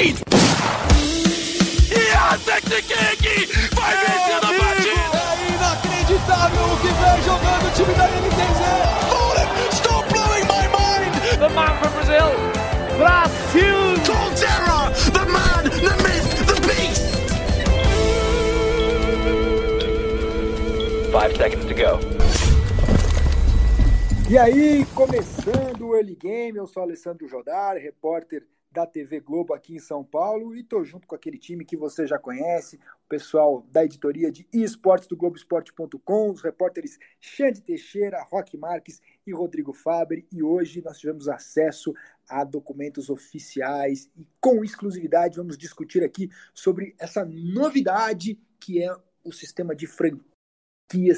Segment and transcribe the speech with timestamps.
[0.00, 0.16] Wade!
[1.90, 2.64] Jacek
[3.20, 5.20] King vai vencer a partida!
[5.20, 8.60] É inacreditável o que vem jogando o time da NTZ!
[9.10, 11.12] Fallen, stop blowing my mind!
[11.38, 12.30] The man from Brazil,
[12.96, 13.80] Brasil!
[14.06, 14.80] Colterra,
[15.12, 17.04] the man, the myth, the beast!
[21.12, 22.00] Five seconds to go.
[24.30, 29.74] E aí, começando o Early Game, eu sou Alessandro Jodar, repórter da TV Globo aqui
[29.74, 33.66] em São Paulo e tô junto com aquele time que você já conhece, o pessoal
[33.70, 40.24] da editoria de esportes do Globoesporte.com, os repórteres Xande Teixeira, Roque Marques e Rodrigo Faber.
[40.30, 41.92] E hoje nós tivemos acesso
[42.28, 49.32] a documentos oficiais e com exclusividade vamos discutir aqui sobre essa novidade que é o
[49.32, 50.29] sistema de franquia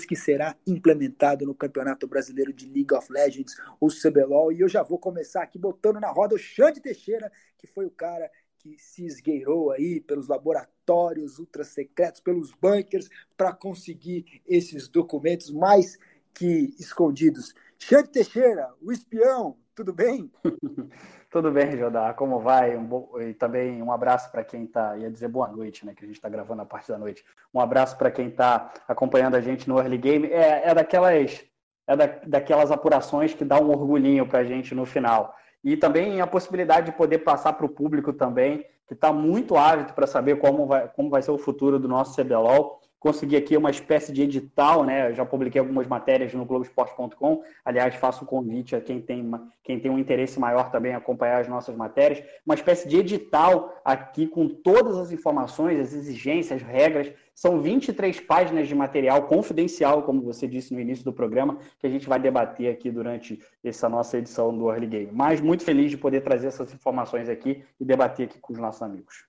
[0.07, 4.53] que será implementado no Campeonato Brasileiro de League of Legends, o CBLOL.
[4.53, 7.91] E eu já vou começar aqui botando na roda o Xande Teixeira, que foi o
[7.91, 15.51] cara que se esgueirou aí pelos laboratórios ultra secretos, pelos bunkers, para conseguir esses documentos
[15.51, 15.99] mais
[16.35, 17.55] que escondidos.
[17.79, 20.31] Xande Teixeira, o espião, tudo bem?
[21.33, 22.77] Tudo bem, Jodá, como vai?
[22.77, 23.19] Um bo...
[23.19, 25.95] E também um abraço para quem está, ia dizer boa noite, né?
[25.97, 27.25] Que a gente está gravando a parte da noite.
[27.55, 30.27] Um abraço para quem está acompanhando a gente no Early Game.
[30.31, 31.43] É, é daquelas
[31.87, 35.35] é da, daquelas apurações que dá um orgulhinho para a gente no final.
[35.65, 39.95] E também a possibilidade de poder passar para o público também, que está muito ávido
[39.95, 43.71] para saber como vai, como vai ser o futuro do nosso CBLOL consegui aqui uma
[43.71, 45.11] espécie de edital, né?
[45.11, 47.43] Eu já publiquei algumas matérias no Globoesporte.com.
[47.65, 49.29] Aliás, faço um convite a quem tem,
[49.65, 52.23] quem tem um interesse maior também acompanhar as nossas matérias.
[52.47, 57.13] Uma espécie de edital aqui com todas as informações, as exigências, as regras.
[57.35, 61.91] São 23 páginas de material confidencial, como você disse no início do programa, que a
[61.91, 65.11] gente vai debater aqui durante essa nossa edição do Early Game.
[65.13, 68.81] Mas muito feliz de poder trazer essas informações aqui e debater aqui com os nossos
[68.83, 69.25] amigos.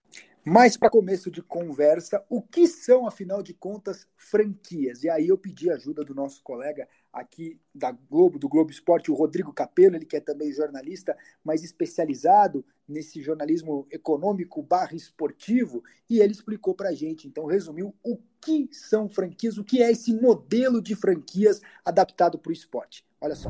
[0.46, 5.02] Mas para começo de conversa, o que são, afinal de contas, franquias?
[5.02, 9.14] E aí eu pedi ajuda do nosso colega aqui da Globo, do Globo Esporte, o
[9.16, 16.20] Rodrigo Capello, ele que é também jornalista, mas especializado nesse jornalismo econômico barra esportivo, e
[16.20, 20.14] ele explicou para a gente, então resumiu o que são franquias, o que é esse
[20.14, 23.06] modelo de franquias adaptado para o esporte.
[23.22, 23.50] Olha só.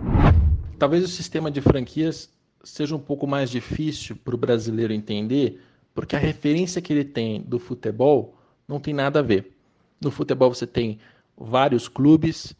[0.77, 2.29] Talvez o sistema de franquias
[2.63, 5.59] seja um pouco mais difícil para o brasileiro entender,
[5.93, 8.35] porque a referência que ele tem do futebol
[8.67, 9.55] não tem nada a ver.
[10.01, 10.99] No futebol você tem
[11.37, 12.55] vários clubes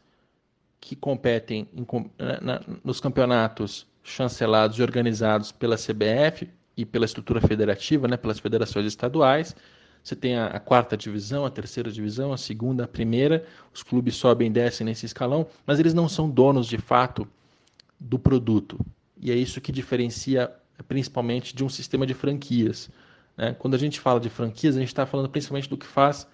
[0.80, 1.86] que competem em,
[2.42, 8.86] na, nos campeonatos chancelados e organizados pela CBF e pela estrutura federativa, né, pelas federações
[8.86, 9.56] estaduais.
[10.04, 13.46] Você tem a, a, quarta divisão, a terceira divisão, a segunda, a primeira.
[13.74, 17.26] Os clubes sobem e descem nesse escalão, mas eles não são donos de fato
[17.98, 18.78] do produto.
[19.18, 20.52] E é isso que diferencia
[20.88, 22.90] principalmente de um sistema de franquias.
[23.38, 23.56] Né?
[23.58, 26.28] Quando a gente fala de franquias, a gente está falando principalmente do que faz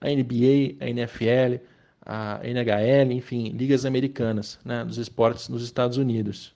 [0.00, 1.64] a NBA, a NFL,
[2.04, 6.54] a NHL, enfim, ligas americanas né, dos esportes nos Estados Unidos,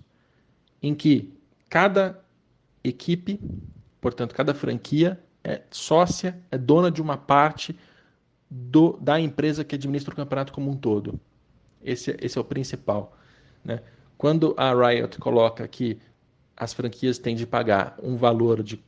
[0.82, 1.32] em que
[1.68, 2.20] cada
[2.82, 3.40] equipe,
[4.00, 7.76] portanto, cada franquia é sócia, é dona de uma parte
[8.50, 11.20] do, da empresa que administra o campeonato como um todo.
[11.82, 13.16] Esse, esse é o principal.
[13.64, 13.80] Né?
[14.18, 15.98] Quando a Riot coloca que
[16.56, 18.82] as franquias têm de pagar um valor de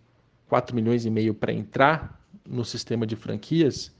[0.48, 3.94] 4 milhões e meio para entrar no sistema de franquias,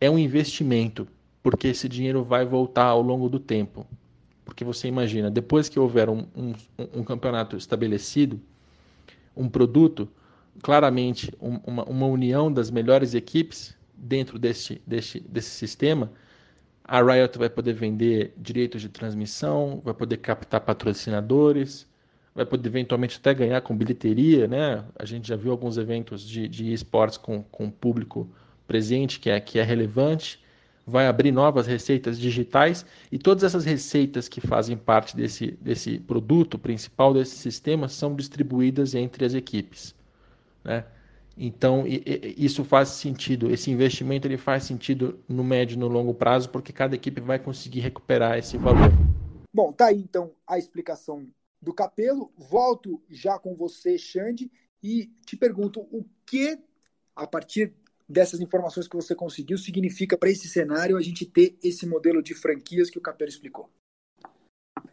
[0.00, 1.06] é um investimento,
[1.42, 3.86] porque esse dinheiro vai voltar ao longo do tempo.
[4.44, 6.54] Porque você imagina, depois que houver um, um,
[6.94, 8.40] um campeonato estabelecido,
[9.36, 10.08] um produto,
[10.62, 16.10] claramente um, uma, uma união das melhores equipes dentro desse, desse, desse sistema,
[16.82, 21.86] a Riot vai poder vender direitos de transmissão, vai poder captar patrocinadores,
[22.38, 24.84] vai poder eventualmente até ganhar com bilheteria, né?
[24.96, 28.28] A gente já viu alguns eventos de, de esportes com, com público
[28.64, 30.40] presente que é, que é relevante,
[30.86, 36.56] vai abrir novas receitas digitais e todas essas receitas que fazem parte desse, desse produto
[36.56, 39.92] principal desse sistema são distribuídas entre as equipes,
[40.62, 40.84] né?
[41.36, 46.50] Então, isso faz sentido, esse investimento ele faz sentido no médio e no longo prazo,
[46.50, 48.92] porque cada equipe vai conseguir recuperar esse valor.
[49.52, 51.26] Bom, tá aí então a explicação
[51.60, 52.32] do Capelo.
[52.36, 54.50] Volto já com você, Xande,
[54.82, 56.58] e te pergunto o que,
[57.14, 57.74] a partir
[58.08, 62.34] dessas informações que você conseguiu, significa para esse cenário a gente ter esse modelo de
[62.34, 63.70] franquias que o Capelo explicou?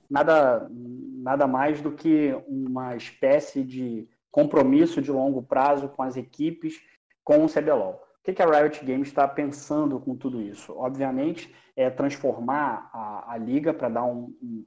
[0.10, 6.82] Nada, nada mais do que uma espécie de compromisso de longo prazo com as equipes,
[7.24, 8.05] com o CBLOL.
[8.28, 10.74] O que a Riot Games está pensando com tudo isso?
[10.76, 14.66] Obviamente, é transformar a, a liga para dar um, um,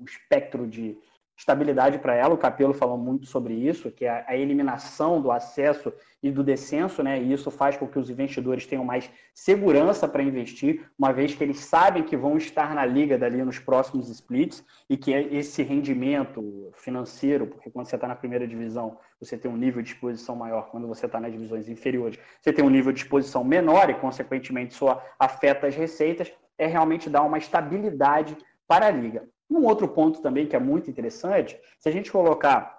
[0.00, 0.98] um espectro de,
[1.36, 2.34] estabilidade para ela.
[2.34, 5.92] O Capelo falou muito sobre isso, que é a eliminação do acesso
[6.22, 7.20] e do descenso, né?
[7.20, 11.42] E isso faz com que os investidores tenham mais segurança para investir, uma vez que
[11.42, 16.70] eles sabem que vão estar na liga dali nos próximos splits e que esse rendimento
[16.74, 20.70] financeiro, porque quando você está na primeira divisão, você tem um nível de exposição maior,
[20.70, 24.74] quando você está nas divisões inferiores, você tem um nível de exposição menor e, consequentemente,
[24.74, 28.36] só afeta as receitas, é realmente dar uma estabilidade
[28.68, 29.28] para a liga.
[29.50, 32.78] Um outro ponto também que é muito interessante, se a gente colocar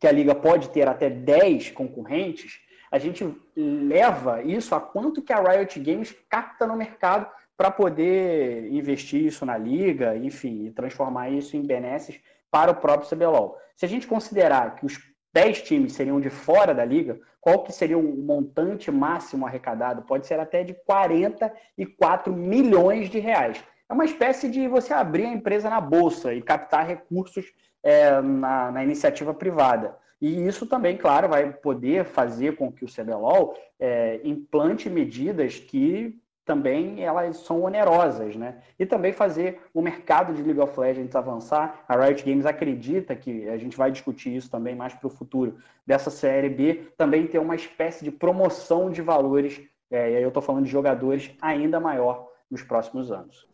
[0.00, 2.60] que a liga pode ter até 10 concorrentes,
[2.90, 3.24] a gente
[3.56, 7.26] leva isso a quanto que a Riot Games capta no mercado
[7.56, 13.58] para poder investir isso na liga, enfim, transformar isso em benesses para o próprio CBLOL.
[13.76, 14.98] Se a gente considerar que os
[15.32, 20.02] 10 times seriam de fora da liga, qual que seria o montante máximo arrecadado?
[20.02, 23.62] Pode ser até de 44 milhões de reais.
[23.88, 27.52] É uma espécie de você abrir a empresa na bolsa e captar recursos
[27.82, 29.96] é, na, na, iniciativa privada.
[30.20, 36.18] E isso também, claro, vai poder fazer com que o CBLOL é, implante medidas que
[36.44, 38.58] também elas são onerosas, né?
[38.78, 41.84] E também fazer o mercado de League of Legends avançar.
[41.88, 45.56] A Riot Games acredita que a gente vai discutir isso também mais para o futuro
[45.86, 49.60] dessa série B, também ter uma espécie de promoção de valores,
[49.90, 53.46] é, e aí eu estou falando de jogadores ainda maior nos próximos anos.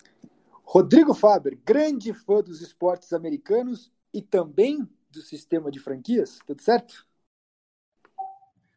[0.72, 7.04] Rodrigo Faber, grande fã dos esportes americanos e também do sistema de franquias, tudo certo?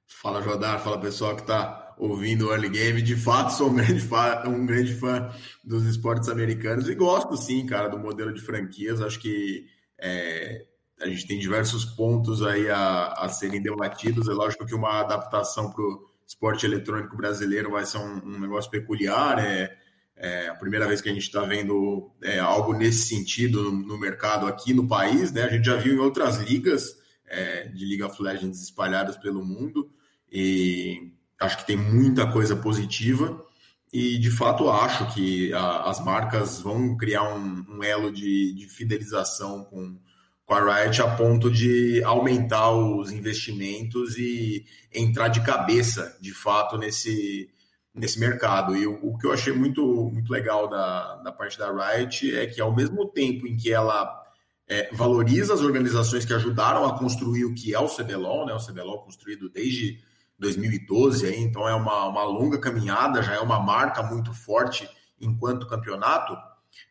[0.08, 3.00] Fala Jodar, fala pessoal que está ouvindo o Early Game.
[3.04, 5.32] De fato, sou um grande, fã, um grande fã
[5.64, 9.00] dos esportes americanos e gosto sim, cara, do modelo de franquias.
[9.00, 9.68] Acho que
[10.00, 10.66] é,
[11.00, 14.28] a gente tem diversos pontos aí a, a serem debatidos.
[14.28, 18.72] É lógico que uma adaptação para o esporte eletrônico brasileiro vai ser um, um negócio
[18.72, 19.38] peculiar.
[19.38, 19.83] É,
[20.16, 23.98] é a primeira vez que a gente está vendo é, algo nesse sentido no, no,
[23.98, 25.44] mercado aqui no país, né?
[25.44, 29.92] A gente já viu em outras ligas é, de League of Legends espalhadas pelo mundo
[30.32, 33.44] e acho que tem muita coisa positiva
[33.92, 38.68] e de fato acho que a, as marcas vão criar um, um elo de, de
[38.68, 39.98] fidelização com,
[40.46, 46.78] com a Riot a ponto de aumentar os investimentos e entrar de cabeça de fato
[46.78, 47.50] nesse
[47.94, 48.76] nesse mercado.
[48.76, 52.48] E o, o, que eu achei muito, muito legal da, da parte da Riot é
[52.48, 54.22] que, ao mesmo tempo em que ela
[54.68, 58.66] é, valoriza as organizações que ajudaram a construir o que é o CBLOL, né, o
[58.66, 60.00] CBLOL construído desde
[60.40, 64.90] 2012, aí, então é uma, uma longa caminhada, já é uma marca muito forte
[65.22, 66.36] enquanto campeonato.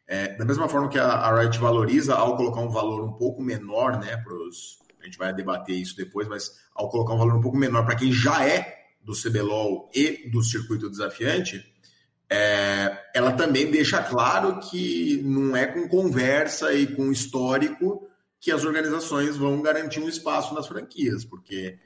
[0.07, 3.43] É, da mesma forma que a, a Riot valoriza ao colocar um valor um pouco
[3.43, 4.35] menor, né, para
[5.01, 7.97] a gente vai debater isso depois, mas ao colocar um valor um pouco menor para
[7.97, 11.65] quem já é do CBLOL e do circuito desafiante,
[12.31, 18.09] é, ela também deixa claro que não é com conversa e com histórico
[18.41, 21.79] que as organizações vão garantir um espaço nas franquias, porque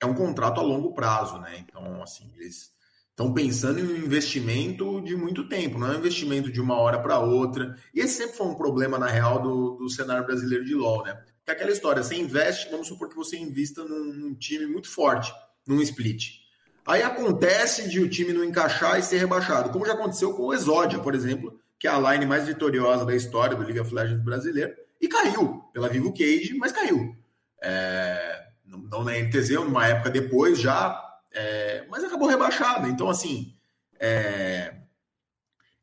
[0.00, 1.58] é um contrato a longo prazo, né?
[1.58, 2.72] Então, assim, eles
[3.10, 6.98] estão pensando em um investimento de muito tempo, não é um investimento de uma hora
[7.02, 7.76] para outra.
[7.94, 11.20] E esse sempre foi um problema, na real, do, do cenário brasileiro de LoL, né?
[11.44, 14.88] Que é aquela história, você investe, vamos supor que você invista num, num time muito
[14.88, 15.30] forte,
[15.66, 16.39] num split.
[16.86, 20.54] Aí acontece de o time não encaixar e ser rebaixado, como já aconteceu com o
[20.54, 24.22] Exódia, por exemplo, que é a line mais vitoriosa da história do League of Legends
[24.22, 27.16] brasileiro, e caiu pela Vivo Cage, mas caiu.
[27.62, 31.00] É, não na NTZ, numa época depois já,
[31.32, 32.88] é, mas acabou rebaixado.
[32.88, 33.54] Então, assim,
[33.98, 34.74] é,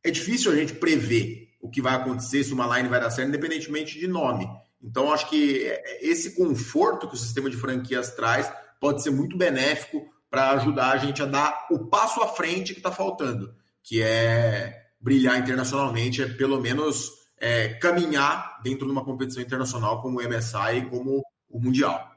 [0.03, 3.29] é difícil a gente prever o que vai acontecer, se uma line vai dar certo,
[3.29, 4.48] independentemente de nome.
[4.81, 5.65] Então, acho que
[6.01, 10.98] esse conforto que o sistema de franquias traz pode ser muito benéfico para ajudar a
[10.98, 13.53] gente a dar o passo à frente que está faltando,
[13.84, 20.19] que é brilhar internacionalmente, é pelo menos é, caminhar dentro de uma competição internacional como
[20.19, 22.12] o MSI e como o Mundial.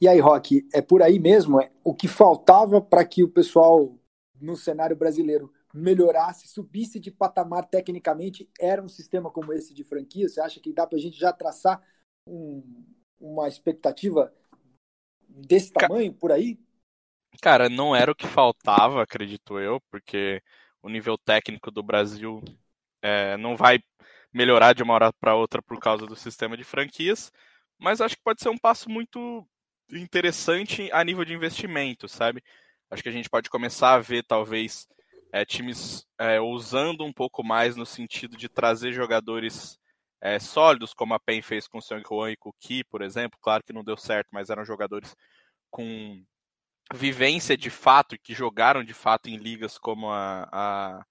[0.00, 1.60] E aí, Rock, é por aí mesmo?
[1.60, 3.98] É, o que faltava para que o pessoal
[4.40, 10.28] no cenário brasileiro melhorasse, subisse de patamar tecnicamente, era um sistema como esse de franquia?
[10.28, 11.82] Você acha que dá para a gente já traçar
[12.26, 12.62] um,
[13.20, 14.32] uma expectativa
[15.28, 16.58] desse tamanho por aí?
[17.42, 20.42] Cara, não era o que faltava, acredito eu, porque
[20.82, 22.42] o nível técnico do Brasil
[23.02, 23.80] é, não vai
[24.32, 27.32] melhorar de uma hora para outra por causa do sistema de franquias,
[27.78, 29.46] mas acho que pode ser um passo muito
[29.90, 32.42] interessante a nível de investimento, sabe?
[32.90, 34.86] Acho que a gente pode começar a ver, talvez,
[35.32, 39.78] é, times é, usando um pouco mais no sentido de trazer jogadores
[40.20, 43.02] é, sólidos, como a PEN fez com o Sung Juan e com o Ki, por
[43.02, 43.38] exemplo.
[43.40, 45.16] Claro que não deu certo, mas eram jogadores
[45.70, 46.22] com
[46.92, 51.04] vivência de fato, que jogaram de fato em ligas como a, a,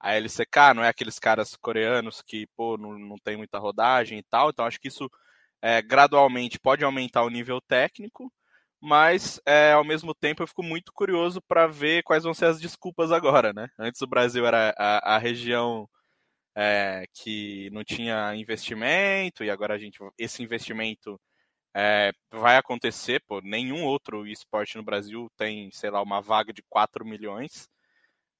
[0.00, 4.22] a LCK, não é aqueles caras coreanos que, pô, não, não tem muita rodagem e
[4.22, 4.50] tal.
[4.50, 5.10] Então, acho que isso
[5.62, 8.32] é, gradualmente pode aumentar o nível técnico,
[8.80, 12.60] mas é, ao mesmo tempo eu fico muito curioso para ver quais vão ser as
[12.60, 13.68] desculpas agora, né?
[13.78, 15.88] Antes o Brasil era a, a região
[16.56, 21.20] é, que não tinha investimento e agora a gente esse investimento
[21.74, 26.62] é, vai acontecer, pô, nenhum outro esporte no Brasil tem, sei lá, uma vaga de
[26.68, 27.68] 4 milhões.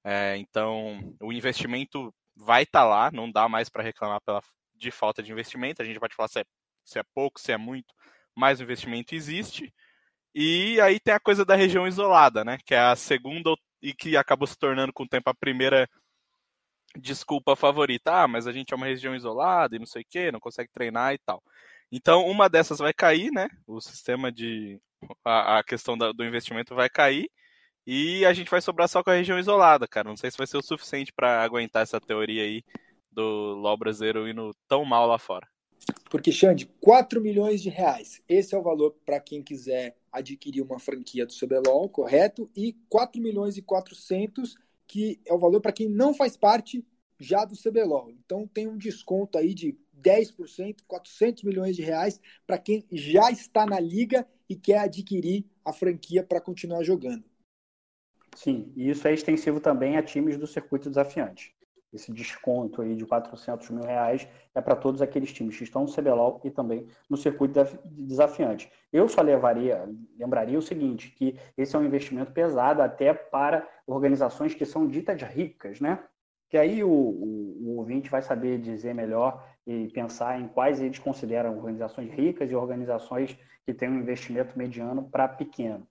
[0.03, 4.41] É, então, o investimento vai estar tá lá, não dá mais para reclamar pela,
[4.75, 5.81] de falta de investimento.
[5.81, 6.45] A gente pode falar se é,
[6.85, 7.93] se é pouco, se é muito,
[8.35, 9.73] mas o investimento existe.
[10.33, 12.57] E aí tem a coisa da região isolada, né?
[12.65, 15.89] Que é a segunda e que acabou se tornando com o tempo a primeira
[16.97, 18.13] desculpa favorita.
[18.23, 20.69] Ah, mas a gente é uma região isolada e não sei o que, não consegue
[20.71, 21.41] treinar e tal.
[21.95, 23.47] Então, uma dessas vai cair, né?
[23.65, 24.81] O sistema de.
[25.23, 27.31] A, a questão da, do investimento vai cair.
[27.87, 30.09] E a gente vai sobrar só com a região isolada, cara.
[30.09, 32.63] Não sei se vai ser o suficiente para aguentar essa teoria aí
[33.09, 35.47] do LOL brasileiro indo tão mal lá fora.
[36.09, 38.21] Porque, Xande, 4 milhões de reais.
[38.27, 42.51] Esse é o valor para quem quiser adquirir uma franquia do CBLOL, correto?
[42.53, 46.83] E 4 milhões e 400, que é o valor para quem não faz parte
[47.17, 48.11] já do CBLOL.
[48.11, 53.65] Então tem um desconto aí de 10%, 400 milhões de reais para quem já está
[53.65, 57.23] na liga e quer adquirir a franquia para continuar jogando.
[58.35, 61.55] Sim, e isso é extensivo também a times do circuito desafiante.
[61.95, 65.91] Esse desconto aí de 400 mil reais é para todos aqueles times que estão no
[65.91, 68.69] CBLOL e também no circuito desafiante.
[68.91, 69.87] Eu só levaria,
[70.19, 75.21] lembraria o seguinte, que esse é um investimento pesado até para organizações que são ditas
[75.21, 76.03] ricas, né?
[76.49, 80.99] Que aí o, o, o ouvinte vai saber dizer melhor e pensar em quais eles
[80.99, 85.87] consideram organizações ricas e organizações que têm um investimento mediano para pequeno.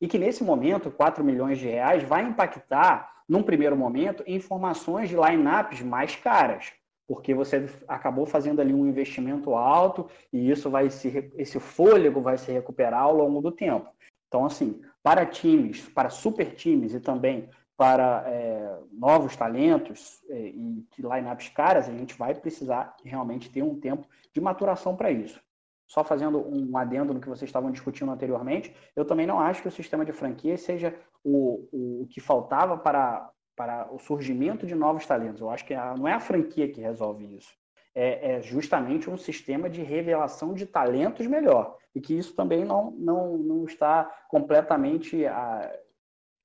[0.00, 5.16] E que nesse momento, 4 milhões de reais vai impactar num primeiro momento, informações de
[5.16, 6.72] lineups mais caras,
[7.06, 12.38] porque você acabou fazendo ali um investimento alto e isso vai se, esse fôlego vai
[12.38, 13.88] se recuperar ao longo do tempo.
[14.28, 20.84] Então, assim, para times, para super times e também para é, novos talentos é, e
[20.98, 24.04] lineups caras, a gente vai precisar realmente ter um tempo
[24.34, 25.40] de maturação para isso.
[25.86, 29.68] Só fazendo um adendo no que vocês estavam discutindo anteriormente, eu também não acho que
[29.68, 30.92] o sistema de franquia seja
[31.22, 31.68] o,
[32.02, 35.40] o que faltava para, para o surgimento de novos talentos.
[35.40, 37.52] Eu acho que a, não é a franquia que resolve isso.
[37.94, 41.76] É, é, justamente um sistema de revelação de talentos melhor.
[41.94, 45.78] E que isso também não, não, não está completamente a, ah,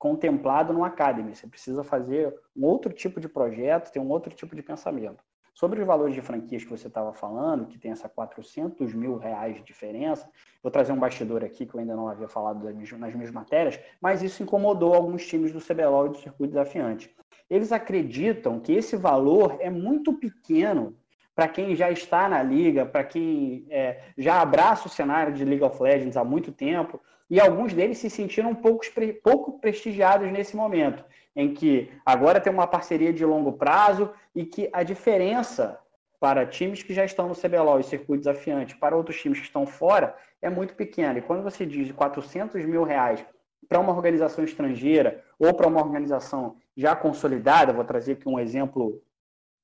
[0.03, 1.33] contemplado no Academy.
[1.33, 5.23] Você precisa fazer um outro tipo de projeto, ter um outro tipo de pensamento.
[5.53, 9.55] Sobre os valores de franquias que você estava falando, que tem essa 400 mil reais
[9.55, 10.29] de diferença,
[10.61, 14.21] vou trazer um bastidor aqui que eu ainda não havia falado nas minhas matérias, mas
[14.21, 17.09] isso incomodou alguns times do CBLOL e do circuito desafiante.
[17.49, 20.97] Eles acreditam que esse valor é muito pequeno
[21.33, 25.63] para quem já está na liga, para quem é, já abraça o cenário de League
[25.63, 26.99] of Legends há muito tempo,
[27.33, 28.85] e alguns deles se sentiram pouco,
[29.23, 31.03] pouco prestigiados nesse momento
[31.35, 35.79] em que agora tem uma parceria de longo prazo e que a diferença
[36.19, 39.65] para times que já estão no CBLOL e circuito desafiante para outros times que estão
[39.65, 41.17] fora é muito pequena.
[41.17, 43.25] E quando você diz 400 mil reais
[43.67, 49.01] para uma organização estrangeira ou para uma organização já consolidada, vou trazer aqui um exemplo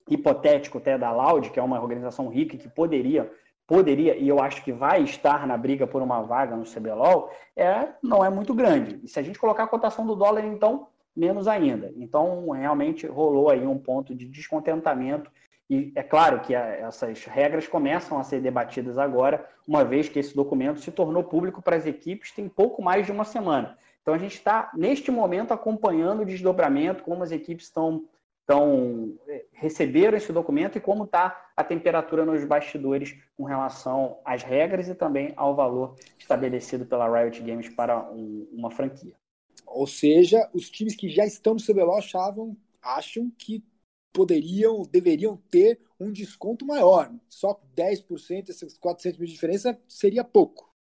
[0.10, 3.32] hipotético até da Loud, que é uma organização rica que poderia
[3.70, 7.90] poderia, e eu acho que vai estar na briga por uma vaga no CBLOL, é,
[8.02, 9.00] não é muito grande.
[9.04, 11.94] E se a gente colocar a cotação do dólar, então, menos ainda.
[11.96, 15.32] Então, realmente rolou aí um ponto de descontentamento.
[15.70, 20.36] E é claro que essas regras começam a ser debatidas agora, uma vez que esse
[20.36, 23.78] documento se tornou público para as equipes tem pouco mais de uma semana.
[24.02, 28.06] Então, a gente está, neste momento, acompanhando o desdobramento, como as equipes estão,
[28.50, 34.42] estão é, receberam esse documento e como está a temperatura nos bastidores com relação às
[34.42, 39.14] regras e também ao valor estabelecido pela Riot Games para um, uma franquia.
[39.68, 43.64] Ou seja, os times que já estão no CBLOL achavam, acham que
[44.12, 47.14] poderiam, deveriam ter um desconto maior.
[47.30, 50.74] Só 10%, esses 400 mil de diferença, seria pouco.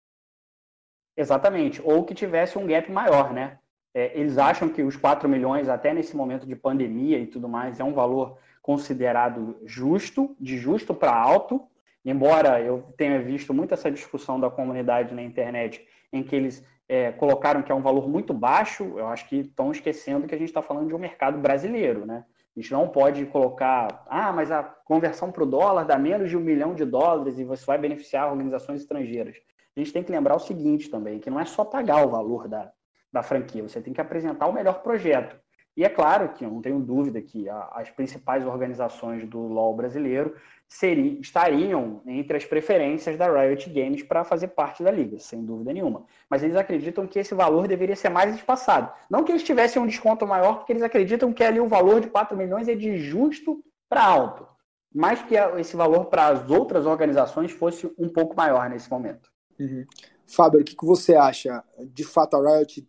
[1.15, 1.83] Exatamente.
[1.83, 3.59] Ou que tivesse um gap maior, né?
[3.99, 7.81] É, eles acham que os 4 milhões, até nesse momento de pandemia e tudo mais,
[7.81, 11.67] é um valor considerado justo, de justo para alto.
[12.05, 17.11] Embora eu tenha visto muito essa discussão da comunidade na internet, em que eles é,
[17.11, 20.51] colocaram que é um valor muito baixo, eu acho que estão esquecendo que a gente
[20.51, 22.25] está falando de um mercado brasileiro, né?
[22.57, 26.37] A gente não pode colocar, ah, mas a conversão para o dólar dá menos de
[26.37, 29.37] um milhão de dólares e você vai beneficiar organizações estrangeiras.
[29.77, 32.47] A gente tem que lembrar o seguinte também, que não é só pagar o valor
[32.47, 32.73] da,
[33.13, 35.37] da franquia, você tem que apresentar o melhor projeto.
[35.79, 40.35] E é claro que eu não tenho dúvida que as principais organizações do LoL brasileiro
[40.69, 45.73] seriam, estariam entre as preferências da Riot Games para fazer parte da liga, sem dúvida
[45.73, 46.05] nenhuma.
[46.29, 48.93] Mas eles acreditam que esse valor deveria ser mais espaçado.
[49.09, 52.09] Não que eles tivessem um desconto maior, porque eles acreditam que ali o valor de
[52.09, 54.49] 4 milhões é de justo para alto,
[54.93, 59.31] mas que esse valor para as outras organizações fosse um pouco maior nesse momento.
[59.61, 59.87] Uhum.
[60.27, 61.63] Fábio, o que, que você acha?
[61.87, 62.87] De fato, a Riot,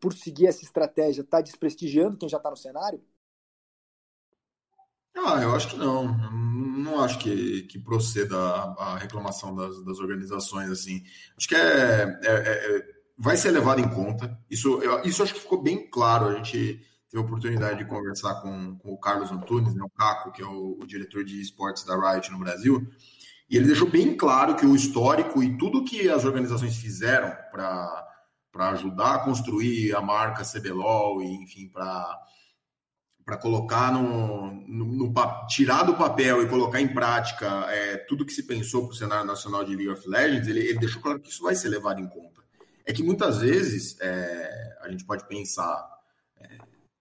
[0.00, 3.02] por seguir essa estratégia, está desprestigiando quem já está no cenário?
[5.16, 6.16] Ah, eu acho que não.
[6.76, 11.02] Não acho que, que proceda a, reclamação das, das, organizações assim.
[11.36, 14.38] Acho que é, é, é, é vai ser levado em conta.
[14.50, 16.26] Isso, eu, isso acho que ficou bem claro.
[16.26, 20.32] A gente teve a oportunidade de conversar com, com o Carlos Antunes, né, o Caco,
[20.32, 22.86] que é o, o, diretor de esportes da Riot no Brasil,
[23.48, 28.06] e ele deixou bem claro que o histórico e tudo que as organizações fizeram para
[28.58, 32.22] ajudar a construir a marca CBLOL e, enfim, para
[33.26, 35.14] para colocar no, no, no,
[35.48, 39.26] tirar do papel e colocar em prática é, tudo que se pensou para o cenário
[39.26, 42.06] nacional de League of Legends, ele, ele, deixou claro que isso vai ser levado em
[42.06, 42.40] conta.
[42.84, 45.84] É que muitas vezes é, a gente pode pensar
[46.38, 46.58] é,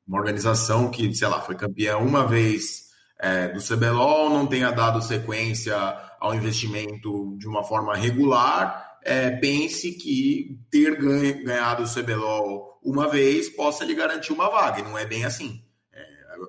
[0.07, 2.85] uma organização que, sei lá, foi campeã uma vez
[3.19, 5.75] é, do CBLOL, não tenha dado sequência
[6.19, 13.07] ao investimento de uma forma regular, é, pense que ter ganho, ganhado o CBLOL uma
[13.07, 15.63] vez possa lhe garantir uma vaga, e não é bem assim.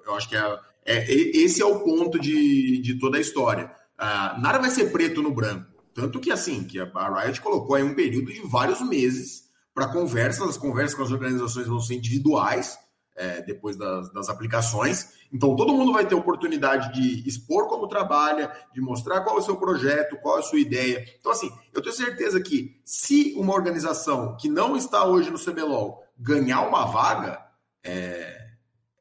[0.05, 3.71] Eu acho que é, é, esse é o ponto de, de toda a história.
[3.99, 5.67] Ah, nada vai ser preto no branco.
[5.95, 9.45] Tanto que, assim, que a Riot colocou aí um período de vários meses
[9.75, 10.49] para conversas.
[10.49, 12.79] As conversas com as organizações vão ser individuais,
[13.17, 15.09] é, depois das, das, aplicações.
[15.33, 19.43] Então, todo mundo vai ter oportunidade de expor como trabalha, de mostrar qual é o
[19.43, 21.05] seu projeto, qual é a sua ideia.
[21.19, 26.03] Então, assim, eu tenho certeza que se uma organização que não está hoje no CBLOL
[26.19, 27.43] ganhar uma vaga,
[27.83, 28.47] é,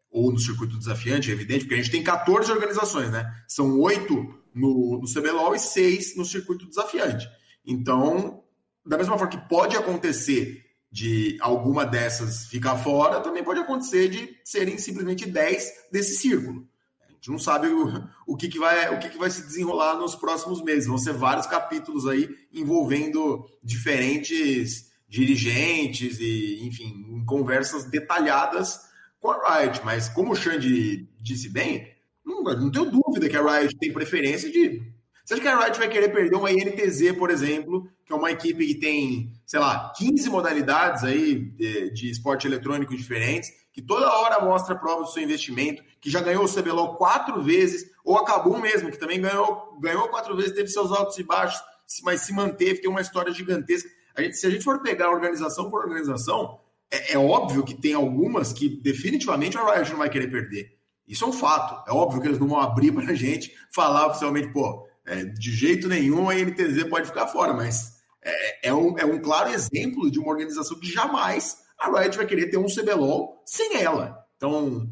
[0.10, 3.30] ou no circuito desafiante, é evidente, porque a gente tem 14 organizações, né?
[3.48, 4.16] São oito
[4.54, 7.28] no, no CBLOL e seis no circuito desafiante.
[7.66, 8.42] Então,
[8.86, 10.65] da mesma forma que pode acontecer
[10.96, 16.66] de alguma dessas ficar fora, também pode acontecer de serem simplesmente 10 desse círculo.
[17.06, 19.96] A gente não sabe o, o, que, que, vai, o que, que vai se desenrolar
[19.96, 20.88] nos próximos meses.
[20.88, 28.80] Vão ser vários capítulos aí envolvendo diferentes dirigentes e, enfim, conversas detalhadas
[29.20, 31.92] com a Riot, mas como o Xande disse bem,
[32.26, 34.82] não, não tenho dúvida que a Riot tem preferência de.
[35.26, 38.30] Você acha que a Riot vai querer perder uma INTZ, por exemplo, que é uma
[38.30, 44.08] equipe que tem, sei lá, 15 modalidades aí de, de esporte eletrônico diferentes, que toda
[44.08, 48.60] hora mostra prova do seu investimento, que já ganhou o CBLOL quatro vezes, ou acabou
[48.60, 51.60] mesmo, que também ganhou, ganhou quatro vezes, teve seus altos e baixos,
[52.04, 53.90] mas se manteve, tem uma história gigantesca.
[54.16, 56.60] A gente, se a gente for pegar organização por organização,
[56.92, 60.78] é, é, óbvio que tem algumas que definitivamente a Riot não vai querer perder.
[61.08, 61.90] Isso é um fato.
[61.90, 65.52] É óbvio que eles não vão abrir para a gente falar oficialmente, pô, é, de
[65.52, 70.10] jeito nenhum a NTZ pode ficar fora, mas é, é, um, é um claro exemplo
[70.10, 74.26] de uma organização que jamais a Riot vai querer ter um CBLOL sem ela.
[74.38, 74.90] Então,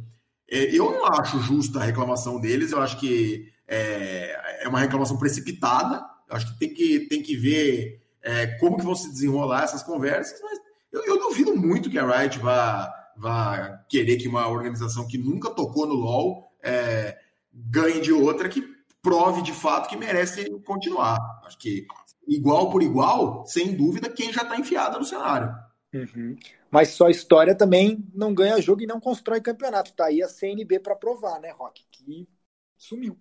[0.49, 5.17] é, eu não acho justa a reclamação deles, eu acho que é, é uma reclamação
[5.17, 9.63] precipitada, eu acho que tem que, tem que ver é, como que vão se desenrolar
[9.63, 10.59] essas conversas, mas
[10.91, 15.49] eu, eu duvido muito que a Riot vá, vá querer que uma organização que nunca
[15.49, 17.17] tocou no LoL é,
[17.51, 18.72] ganhe de outra que
[19.03, 21.19] prove de fato que merece continuar.
[21.45, 21.85] Acho que
[22.27, 25.53] igual por igual, sem dúvida, quem já está enfiado no cenário.
[25.93, 26.35] Uhum.
[26.71, 29.93] Mas só história também não ganha jogo e não constrói campeonato.
[29.93, 31.85] Tá aí a CNB para provar, né, Rock?
[31.91, 32.27] Que
[32.75, 33.19] sumiu.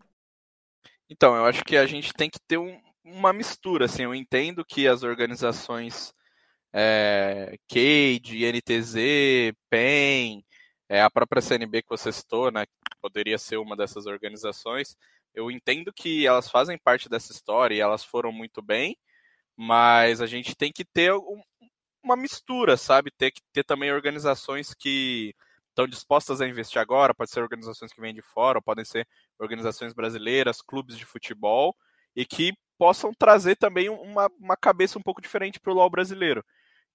[1.11, 3.85] Então, eu acho que a gente tem que ter um, uma mistura.
[3.85, 6.15] Assim, eu entendo que as organizações
[6.73, 10.43] é, Cade, NTZ, PEN,
[10.89, 12.65] é, a própria CNB que você citou, né,
[13.03, 14.97] poderia ser uma dessas organizações.
[15.35, 18.97] Eu entendo que elas fazem parte dessa história e elas foram muito bem,
[19.57, 21.43] mas a gente tem que ter um,
[22.03, 23.11] uma mistura, sabe?
[23.11, 25.35] Ter que ter também organizações que
[25.71, 29.07] estão dispostas a investir agora, pode ser organizações que vêm de fora, podem ser
[29.39, 31.75] organizações brasileiras, clubes de futebol,
[32.15, 36.45] e que possam trazer também uma, uma cabeça um pouco diferente para o LoL brasileiro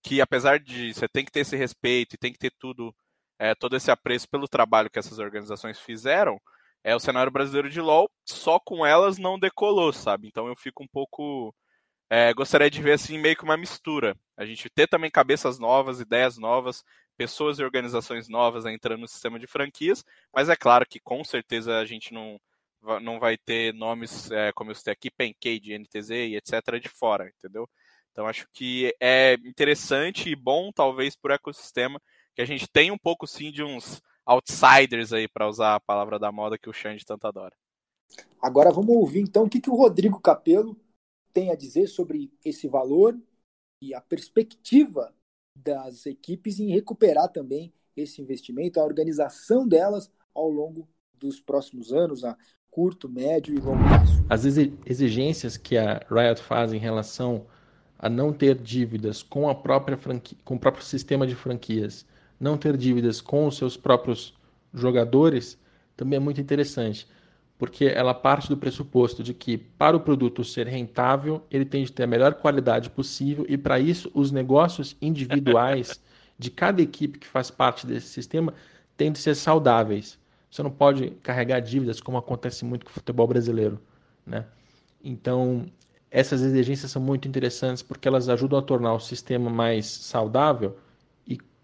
[0.03, 2.95] que apesar de você tem que ter esse respeito e tem que ter tudo,
[3.39, 6.39] é, todo esse apreço pelo trabalho que essas organizações fizeram,
[6.87, 10.25] é o cenário brasileiro de LoL só com elas não decolou, sabe?
[10.25, 11.53] Então eu fico um pouco
[12.09, 14.15] é, gostaria de ver assim meio que uma mistura.
[14.37, 16.85] A gente ter também cabeças novas, ideias novas,
[17.17, 21.77] pessoas e organizações novas entrando no sistema de franquias, mas é claro que com certeza
[21.77, 22.39] a gente não,
[23.01, 26.79] não vai ter nomes é, como eu citei aqui, Pancake, NTZ e etc.
[26.81, 27.69] de fora, entendeu?
[28.13, 32.01] Então acho que é interessante e bom, talvez, por ecossistema,
[32.33, 36.19] que a gente tem um pouco sim de uns outsiders aí, para usar a palavra
[36.19, 37.55] da moda que o Xande tanto adora.
[38.41, 40.77] Agora vamos ouvir então o que, que o Rodrigo Capello
[41.33, 43.17] tem a dizer sobre esse valor
[43.81, 45.13] e a perspectiva
[45.55, 52.23] das equipes em recuperar também esse investimento, a organização delas ao longo dos próximos anos,
[52.23, 52.37] a
[52.69, 54.25] curto, médio e longo prazo.
[54.29, 57.47] As exigências que a Riot faz em relação
[57.97, 62.05] a não ter dívidas com a própria franquia, com o próprio sistema de franquias,
[62.39, 64.33] não ter dívidas com os seus próprios
[64.73, 65.59] jogadores,
[65.95, 67.07] também é muito interessante,
[67.57, 71.91] porque ela parte do pressuposto de que para o produto ser rentável, ele tem de
[71.91, 76.01] ter a melhor qualidade possível e para isso os negócios individuais
[76.37, 78.53] de cada equipe que faz parte desse sistema
[78.95, 80.19] têm de ser saudáveis.
[80.49, 83.79] Você não pode carregar dívidas como acontece muito com o futebol brasileiro,
[84.25, 84.45] né?
[85.03, 85.65] Então,
[86.09, 90.77] essas exigências são muito interessantes porque elas ajudam a tornar o sistema mais saudável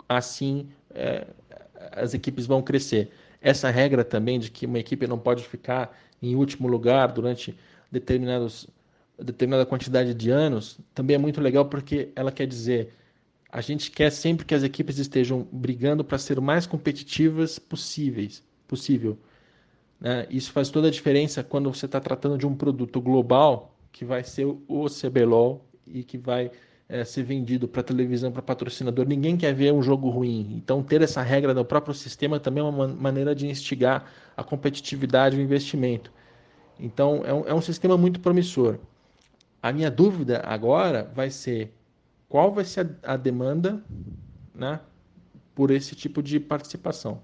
[0.08, 1.28] assim é,
[1.92, 3.12] as equipes vão crescer.
[3.42, 7.58] Essa regra também de que uma equipe não pode ficar em último lugar durante
[7.92, 8.68] determinados,
[9.18, 12.94] determinada quantidade de anos também é muito legal porque ela quer dizer
[13.52, 18.44] a gente quer sempre que as equipes estejam brigando para ser o mais competitivas possíveis
[18.68, 19.16] possível.
[20.00, 20.26] Né?
[20.30, 24.24] Isso faz toda a diferença quando você está tratando de um produto global que vai
[24.24, 26.50] ser o CBLOL e que vai
[26.93, 29.06] é, ser vendido para televisão, para patrocinador.
[29.08, 30.53] Ninguém quer ver um jogo ruim.
[30.56, 34.06] Então, ter essa regra do próprio sistema também é uma maneira de instigar
[34.38, 36.12] a competitividade e o investimento.
[36.79, 38.77] Então, é um, é um sistema muito promissor.
[39.62, 41.73] A minha dúvida agora vai ser
[42.29, 43.82] qual vai ser a, a demanda
[44.53, 44.79] né,
[45.56, 47.21] por esse tipo de participação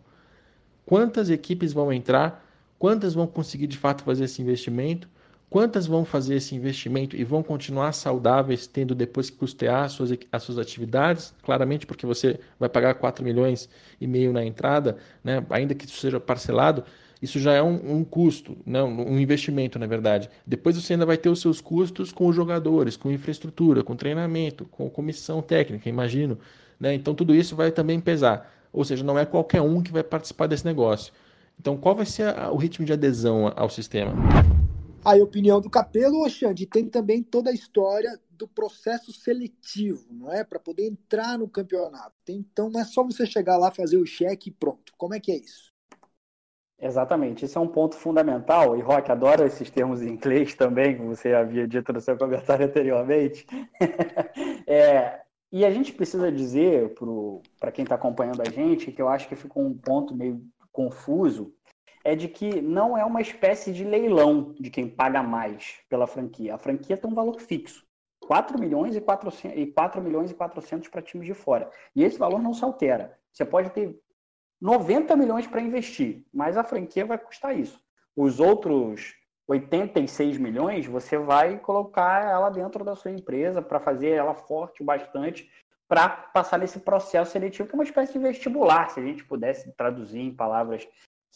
[0.90, 2.44] quantas equipes vão entrar,
[2.80, 5.08] quantas vão conseguir de fato fazer esse investimento,
[5.50, 10.12] quantas vão fazer esse investimento e vão continuar saudáveis, tendo depois que custear as suas,
[10.32, 13.68] as suas atividades, claramente porque você vai pagar 4 milhões
[14.00, 15.44] e meio na entrada, né?
[15.50, 16.84] ainda que isso seja parcelado,
[17.22, 18.82] isso já é um, um, custo, né?
[18.82, 20.30] um investimento, na verdade.
[20.46, 24.66] Depois você ainda vai ter os seus custos com os jogadores, com infraestrutura, com treinamento,
[24.66, 26.38] com comissão técnica, imagino.
[26.80, 26.94] Né?
[26.94, 28.50] Então tudo isso vai também pesar.
[28.72, 31.12] Ou seja, não é qualquer um que vai participar desse negócio.
[31.60, 34.14] Então, qual vai ser a, o ritmo de adesão ao sistema?
[35.04, 40.44] A opinião do Capelo, Xande, tem também toda a história do processo seletivo, não é?
[40.44, 42.14] Para poder entrar no campeonato.
[42.28, 44.94] Então, não é só você chegar lá, fazer o cheque e pronto.
[44.98, 45.74] Como é que é isso?
[46.82, 48.78] Exatamente, isso é um ponto fundamental.
[48.78, 52.66] E Rock adora esses termos em inglês também, como você havia dito no seu comentário
[52.66, 53.46] anteriormente.
[54.68, 56.94] é, e a gente precisa dizer
[57.60, 61.54] para quem está acompanhando a gente, que eu acho que ficou um ponto meio confuso,
[62.04, 66.56] é de que não é uma espécie de leilão de quem paga mais pela franquia.
[66.56, 67.86] A franquia tem um valor fixo.
[68.22, 71.70] 4 milhões e 400, e 4 milhões e 400 para times de fora.
[71.96, 73.18] E esse valor não se altera.
[73.32, 74.00] Você pode ter
[74.62, 77.82] 90 milhões para investir, mas a franquia vai custar isso.
[78.16, 79.16] Os outros
[79.48, 84.86] 86 milhões, você vai colocar ela dentro da sua empresa para fazer ela forte o
[84.86, 85.50] bastante
[85.88, 89.72] para passar nesse processo seletivo, que é uma espécie de vestibular, se a gente pudesse
[89.72, 90.88] traduzir em palavras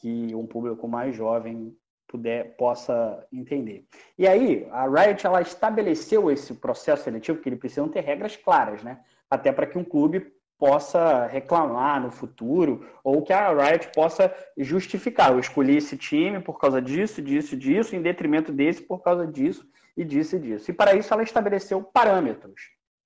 [0.03, 1.73] que um público mais jovem
[2.09, 3.85] puder possa entender.
[4.17, 8.83] E aí, a Riot ela estabeleceu esse processo seletivo que ele precisa ter regras claras,
[8.83, 8.99] né?
[9.29, 15.31] Até para que um clube possa reclamar no futuro, ou que a Riot possa justificar.
[15.31, 19.65] Eu escolhi esse time por causa disso, disso, disso, em detrimento desse por causa disso
[19.95, 20.69] e disso e disso.
[20.69, 22.61] E para isso ela estabeleceu parâmetros.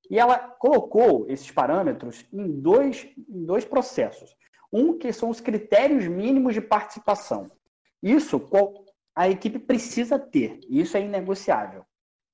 [0.10, 4.36] E ela colocou esses parâmetros em dois, em dois processos.
[4.72, 7.52] Um que são os critérios mínimos de participação.
[8.02, 8.40] Isso
[9.16, 11.84] a equipe precisa ter, isso é inegociável.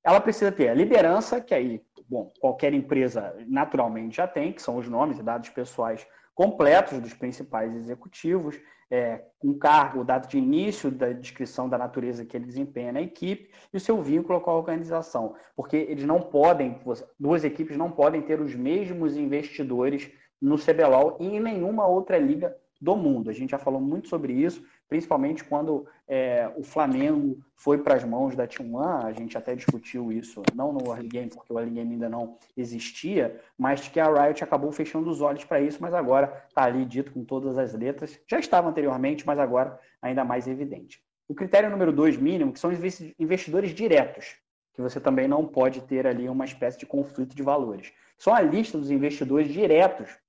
[0.04, 4.78] Ela precisa ter a liderança, que aí bom, qualquer empresa naturalmente já tem, que são
[4.78, 8.60] os nomes e dados pessoais completos dos principais executivos,
[8.92, 13.50] é, com cargo, data de início da descrição da natureza que ele desempenha na equipe
[13.74, 16.80] e o seu vínculo com a organização, porque eles não podem,
[17.20, 20.12] duas equipes não podem ter os mesmos investidores
[20.44, 23.30] no CBLOL e em nenhuma outra liga do mundo.
[23.30, 28.04] A gente já falou muito sobre isso, principalmente quando é, o Flamengo foi para as
[28.04, 31.58] mãos da Team One, a gente até discutiu isso, não no Early Game, porque o
[31.58, 35.78] Early Game ainda não existia, mas que a Riot acabou fechando os olhos para isso,
[35.80, 40.26] mas agora está ali dito com todas as letras, já estava anteriormente, mas agora ainda
[40.26, 41.02] mais evidente.
[41.26, 42.70] O critério número dois mínimo, que são
[43.18, 44.36] investidores diretos,
[44.74, 47.94] que você também não pode ter ali uma espécie de conflito de valores.
[48.18, 50.22] São a lista dos investidores diretos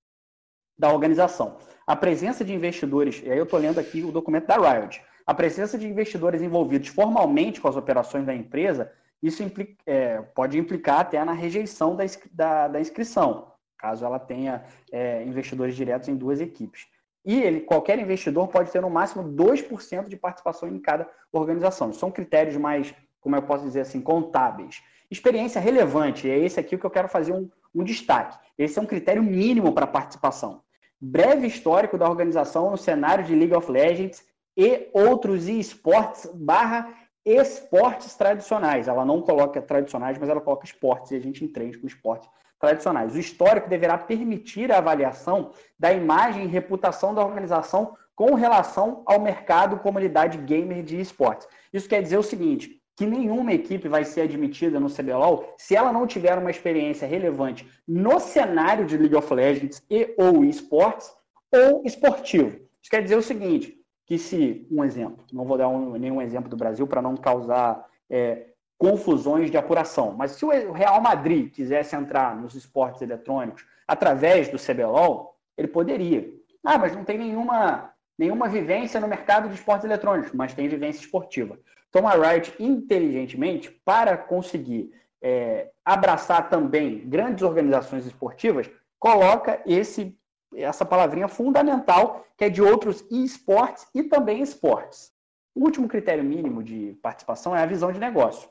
[0.78, 1.56] da organização.
[1.86, 5.34] A presença de investidores, e aí eu estou lendo aqui o documento da Riot, a
[5.34, 11.00] presença de investidores envolvidos formalmente com as operações da empresa, isso implica, é, pode implicar
[11.00, 16.40] até na rejeição da, da, da inscrição, caso ela tenha é, investidores diretos em duas
[16.40, 16.86] equipes.
[17.24, 21.90] E ele, qualquer investidor pode ter no máximo 2% de participação em cada organização.
[21.90, 24.82] São critérios mais, como eu posso dizer assim, contábeis.
[25.10, 28.38] Experiência relevante, é esse aqui que eu quero fazer um, um destaque.
[28.56, 30.62] Esse é um critério mínimo para participação.
[31.00, 34.24] Breve histórico da organização no cenário de League of Legends
[34.56, 38.86] e outros esportes barra esportes tradicionais.
[38.86, 43.14] Ela não coloca tradicionais, mas ela coloca esportes e a gente entende com esportes tradicionais.
[43.14, 49.20] O histórico deverá permitir a avaliação da imagem e reputação da organização com relação ao
[49.20, 51.48] mercado comunidade gamer de esportes.
[51.72, 55.92] Isso quer dizer o seguinte, que nenhuma equipe vai ser admitida no CBLOL se ela
[55.92, 61.12] não tiver uma experiência relevante no cenário de League of Legends e ou esportes
[61.50, 62.60] ou esportivo.
[62.80, 66.48] Isso quer dizer o seguinte, que se, um exemplo, não vou dar um, nenhum exemplo
[66.48, 71.96] do Brasil para não causar é, confusões de apuração, mas se o Real Madrid quisesse
[71.96, 76.30] entrar nos esportes eletrônicos através do CBLOL, ele poderia.
[76.62, 81.00] Ah, mas não tem nenhuma, nenhuma vivência no mercado de esportes eletrônicos, mas tem vivência
[81.00, 81.58] esportiva.
[81.94, 90.18] Então a Riot, inteligentemente, para conseguir é, abraçar também grandes organizações esportivas, coloca esse
[90.56, 95.12] essa palavrinha fundamental, que é de outros esportes e também esportes.
[95.54, 98.48] O último critério mínimo de participação é a visão de negócio,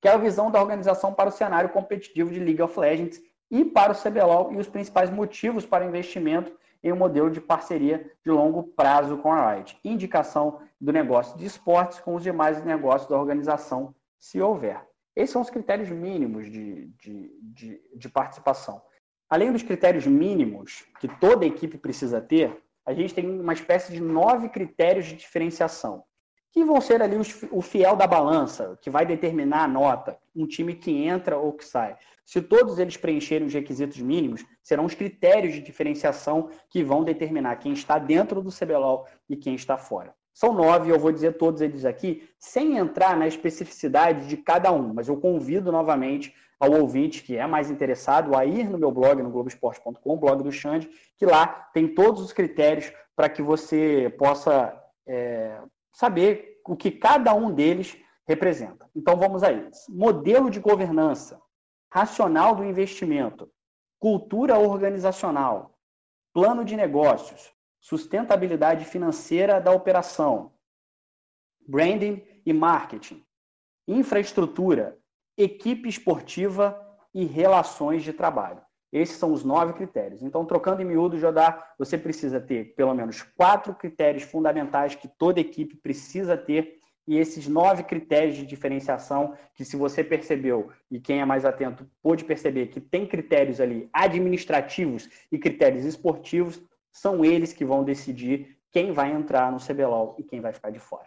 [0.00, 3.64] que é a visão da organização para o cenário competitivo de League of Legends e
[3.64, 8.30] para o CBLOL e os principais motivos para investimento em um modelo de parceria de
[8.30, 9.78] longo prazo com a Riot.
[9.84, 14.80] Indicação do negócio de esportes com os demais negócios da organização, se houver.
[15.14, 18.80] Esses são os critérios mínimos de, de, de, de participação.
[19.28, 24.00] Além dos critérios mínimos que toda equipe precisa ter, a gente tem uma espécie de
[24.00, 26.04] nove critérios de diferenciação,
[26.58, 30.44] que vão ser ali os, o fiel da balança, que vai determinar a nota, um
[30.44, 31.96] time que entra ou que sai.
[32.26, 37.54] Se todos eles preencherem os requisitos mínimos, serão os critérios de diferenciação que vão determinar
[37.56, 40.12] quem está dentro do CBLOL e quem está fora.
[40.34, 44.92] São nove, eu vou dizer todos eles aqui, sem entrar na especificidade de cada um,
[44.92, 49.22] mas eu convido novamente ao ouvinte que é mais interessado a ir no meu blog,
[49.22, 54.76] no Globoesporte.com, blog do Xande, que lá tem todos os critérios para que você possa
[55.06, 55.60] é,
[55.98, 58.88] saber o que cada um deles representa.
[58.94, 59.84] Então vamos a eles.
[59.88, 61.42] Modelo de governança,
[61.92, 63.50] racional do investimento,
[63.98, 65.76] cultura organizacional,
[66.32, 70.52] plano de negócios, sustentabilidade financeira da operação,
[71.66, 73.26] branding e marketing,
[73.88, 74.96] infraestrutura,
[75.36, 76.80] equipe esportiva
[77.12, 78.62] e relações de trabalho.
[78.92, 80.22] Esses são os nove critérios.
[80.22, 85.40] Então, trocando em miúdo, Jodar, você precisa ter pelo menos quatro critérios fundamentais que toda
[85.40, 91.20] equipe precisa ter e esses nove critérios de diferenciação que se você percebeu e quem
[91.20, 96.60] é mais atento pôde perceber que tem critérios ali administrativos e critérios esportivos,
[96.92, 100.78] são eles que vão decidir quem vai entrar no CBLOL e quem vai ficar de
[100.78, 101.06] fora.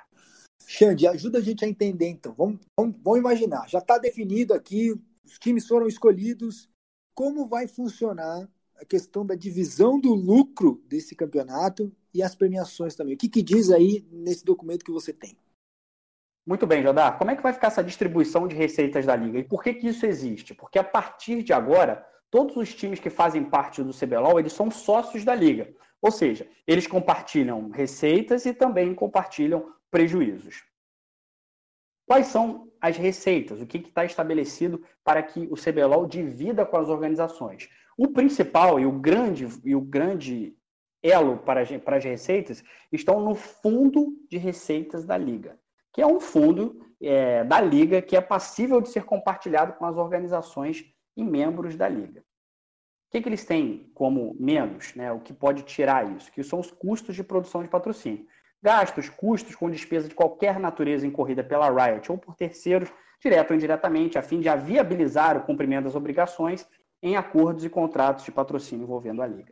[0.66, 2.34] Xande, ajuda a gente a entender então.
[2.36, 6.71] Vamos, vamos, vamos imaginar, já está definido aqui, os times foram escolhidos.
[7.14, 13.16] Como vai funcionar a questão da divisão do lucro desse campeonato e as premiações também?
[13.16, 15.38] O que, que diz aí nesse documento que você tem?
[16.46, 17.18] Muito bem, Jodar.
[17.18, 19.40] Como é que vai ficar essa distribuição de receitas da liga?
[19.40, 20.54] E por que, que isso existe?
[20.54, 24.72] Porque a partir de agora, todos os times que fazem parte do CBLOL, eles são
[24.72, 25.72] sócios da liga.
[26.02, 30.64] Ou seja, eles compartilham receitas e também compartilham prejuízos.
[32.06, 33.62] Quais são as receitas?
[33.62, 37.70] O que está estabelecido para que o CBLOL divida com as organizações?
[37.98, 40.56] O principal e o grande, e o grande
[41.04, 45.60] elo para, para as receitas estão no fundo de receitas da Liga,
[45.94, 49.98] que é um fundo é, da Liga que é passível de ser compartilhado com as
[49.98, 50.86] organizações
[51.16, 52.22] e membros da Liga.
[52.22, 54.96] O que, que eles têm como menos?
[54.96, 55.12] Né?
[55.12, 56.32] O que pode tirar isso?
[56.32, 58.26] Que são os custos de produção de patrocínio.
[58.64, 63.56] Gastos, custos com despesa de qualquer natureza incorrida pela Riot ou por terceiros, direto ou
[63.56, 66.68] indiretamente, a fim de viabilizar o cumprimento das obrigações
[67.02, 69.52] em acordos e contratos de patrocínio envolvendo a liga.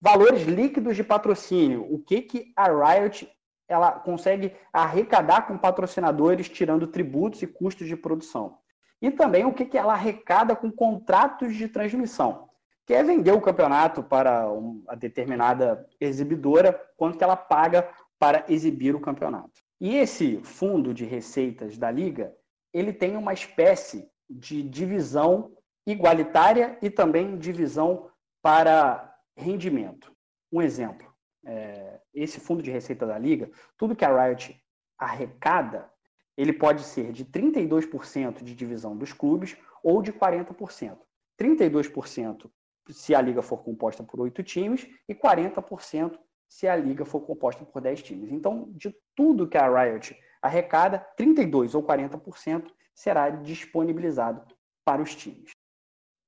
[0.00, 1.86] Valores líquidos de patrocínio.
[1.92, 3.30] O que, que a Riot
[3.68, 8.58] ela consegue arrecadar com patrocinadores, tirando tributos e custos de produção?
[9.00, 12.48] E também o que, que ela arrecada com contratos de transmissão,
[12.86, 18.94] que é vender o campeonato para uma determinada exibidora, quanto que ela paga para exibir
[18.94, 19.62] o campeonato.
[19.80, 22.34] E esse fundo de receitas da liga,
[22.72, 25.52] ele tem uma espécie de divisão
[25.86, 28.10] igualitária e também divisão
[28.42, 30.12] para rendimento.
[30.52, 31.12] Um exemplo,
[31.44, 34.60] é, esse fundo de receita da liga, tudo que a Riot
[34.98, 35.90] arrecada,
[36.36, 40.98] ele pode ser de 32% de divisão dos clubes ou de 40%.
[41.38, 42.50] 32%
[42.90, 47.64] se a liga for composta por oito times e 40% se a liga for composta
[47.64, 48.32] por 10 times.
[48.32, 54.46] Então, de tudo que a Riot arrecada, 32 ou 40% será disponibilizado
[54.84, 55.50] para os times.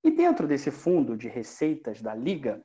[0.05, 2.63] E dentro desse fundo de receitas da liga,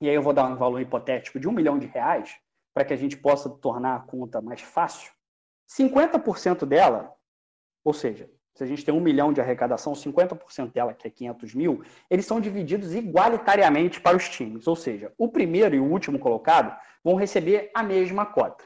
[0.00, 2.36] e aí eu vou dar um valor hipotético de um milhão de reais,
[2.74, 5.12] para que a gente possa tornar a conta mais fácil,
[5.70, 7.14] 50% dela,
[7.84, 11.54] ou seja, se a gente tem um milhão de arrecadação, 50% dela, que é 500
[11.54, 14.68] mil, eles são divididos igualitariamente para os times.
[14.68, 18.64] Ou seja, o primeiro e o último colocado vão receber a mesma cota.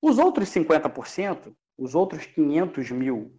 [0.00, 3.32] Os outros 50%, os outros 500 mil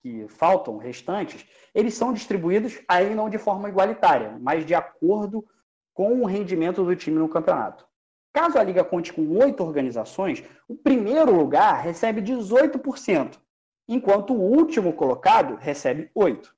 [0.00, 5.44] que faltam, restantes, eles são distribuídos aí não de forma igualitária, mas de acordo
[5.92, 7.84] com o rendimento do time no campeonato.
[8.32, 13.40] Caso a liga conte com oito organizações, o primeiro lugar recebe 18%
[13.88, 16.54] enquanto o último colocado recebe 8.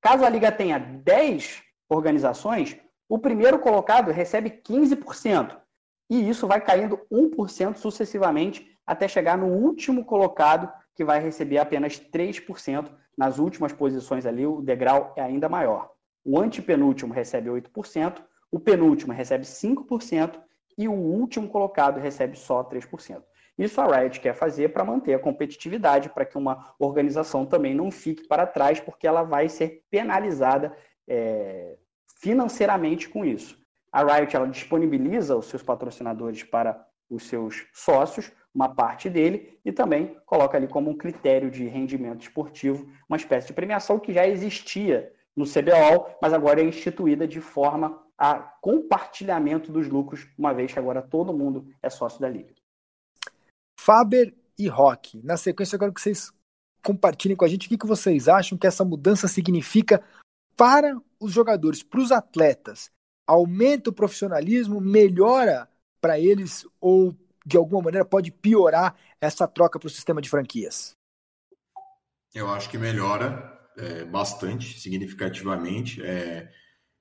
[0.00, 2.76] Caso a liga tenha 10 organizações,
[3.08, 5.60] o primeiro colocado recebe 15%,
[6.08, 12.00] e isso vai caindo 1% sucessivamente até chegar no último colocado, que vai receber apenas
[12.00, 12.90] 3%.
[13.16, 15.92] Nas últimas posições ali, o degrau é ainda maior.
[16.24, 20.40] O antepenúltimo recebe 8%, o penúltimo recebe 5%
[20.76, 23.22] e o último colocado recebe só 3%.
[23.58, 27.90] Isso a Riot quer fazer para manter a competitividade, para que uma organização também não
[27.90, 30.74] fique para trás, porque ela vai ser penalizada
[31.06, 31.76] é,
[32.20, 33.58] financeiramente com isso.
[33.92, 39.72] A Riot ela disponibiliza os seus patrocinadores para os seus sócios, uma parte dele, e
[39.72, 44.26] também coloca ali como um critério de rendimento esportivo, uma espécie de premiação que já
[44.26, 50.72] existia no CBO, mas agora é instituída de forma a compartilhamento dos lucros, uma vez
[50.72, 52.52] que agora todo mundo é sócio da liga.
[53.82, 55.18] Faber e Rock.
[55.24, 56.30] Na sequência, eu quero que vocês
[56.84, 60.04] compartilhem com a gente o que, vocês acham que essa mudança significa
[60.54, 62.90] para os jogadores, para os atletas.
[63.26, 65.66] Aumenta o profissionalismo, melhora
[65.98, 67.16] para eles ou
[67.46, 70.92] de alguma maneira pode piorar essa troca para o sistema de franquias?
[72.34, 76.02] Eu acho que melhora é, bastante, significativamente.
[76.04, 76.52] É,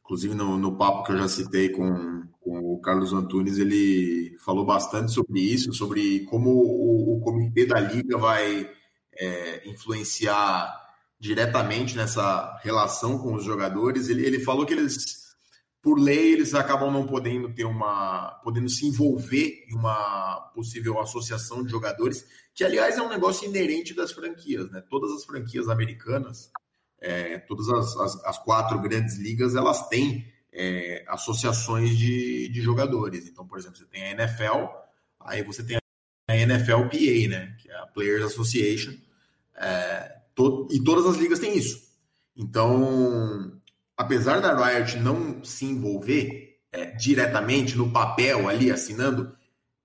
[0.09, 4.65] inclusive no, no papo que eu já citei com, com o Carlos Antunes, ele falou
[4.65, 8.67] bastante sobre isso, sobre como o, o comitê da liga vai
[9.13, 10.75] é, influenciar
[11.19, 14.09] diretamente nessa relação com os jogadores.
[14.09, 15.35] Ele, ele falou que eles,
[15.79, 21.63] por lei, eles acabam não podendo ter uma, podendo se envolver em uma possível associação
[21.63, 24.83] de jogadores, que aliás é um negócio inerente das franquias, né?
[24.89, 26.49] Todas as franquias americanas
[27.01, 33.27] é, todas as, as, as, quatro grandes ligas elas têm é, associações de, de jogadores.
[33.27, 34.65] Então, por exemplo, você tem a NFL,
[35.19, 38.93] aí você tem a NFLPA, né, que é a Players Association,
[39.55, 41.89] é, to, e todas as ligas têm isso.
[42.35, 43.59] Então,
[43.97, 49.35] apesar da Riot não se envolver é, diretamente no papel ali assinando,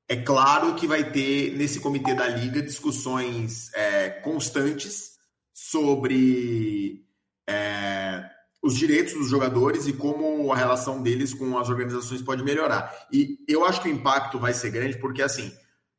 [0.09, 5.15] é claro que vai ter nesse comitê da liga discussões é, constantes
[5.53, 7.04] sobre
[7.49, 8.25] é,
[8.65, 13.07] os direitos dos jogadores e como a relação deles com as organizações pode melhorar.
[13.13, 15.53] E eu acho que o impacto vai ser grande porque, assim,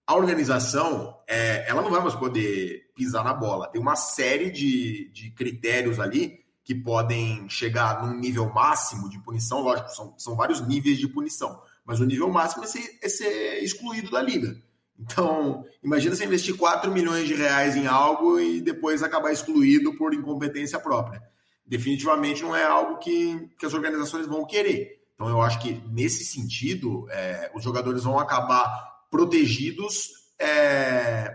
[0.07, 3.67] a organização, é, ela não vai mais poder pisar na bola.
[3.67, 9.61] Tem uma série de, de critérios ali que podem chegar num nível máximo de punição.
[9.61, 13.63] Lógico, são, são vários níveis de punição, mas o nível máximo é ser, é ser
[13.63, 14.59] excluído da liga.
[14.97, 20.15] Então, imagina você investir 4 milhões de reais em algo e depois acabar excluído por
[20.15, 21.21] incompetência própria
[21.65, 25.01] definitivamente não é algo que, que as organizações vão querer.
[25.15, 28.67] Então, eu acho que nesse sentido, é, os jogadores vão acabar
[29.09, 31.33] protegidos é,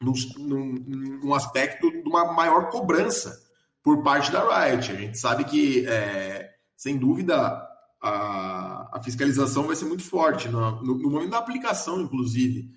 [0.00, 0.74] num, num,
[1.22, 3.42] num, aspecto de uma maior cobrança
[3.82, 4.92] por parte da Riot.
[4.92, 7.36] A gente sabe que, é, sem dúvida,
[8.00, 12.70] a, a, fiscalização vai ser muito forte no, no, no momento da aplicação, inclusive.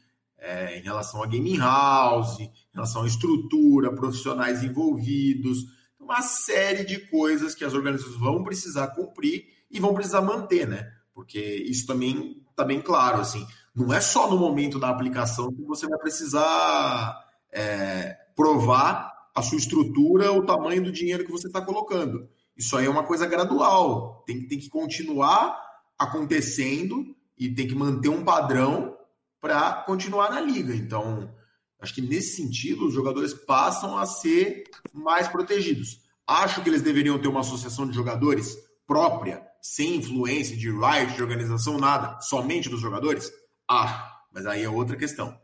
[0.44, 5.66] É, em relação a gaming house, em relação à estrutura, profissionais envolvidos,
[6.12, 10.92] uma série de coisas que as organizações vão precisar cumprir e vão precisar manter, né?
[11.14, 15.64] Porque isso também está bem claro, assim, não é só no momento da aplicação que
[15.64, 17.18] você vai precisar
[17.52, 22.28] é, provar a sua estrutura, o tamanho do dinheiro que você está colocando.
[22.56, 25.58] Isso aí é uma coisa gradual, tem, tem que continuar
[25.98, 28.98] acontecendo e tem que manter um padrão
[29.40, 30.76] para continuar na liga.
[30.76, 31.34] Então,
[31.82, 36.00] Acho que nesse sentido, os jogadores passam a ser mais protegidos.
[36.32, 38.56] Acho que eles deveriam ter uma associação de jogadores
[38.88, 43.32] própria, sem influência de riot, de organização, nada, somente dos jogadores?
[43.68, 45.38] Acho, mas aí é outra questão.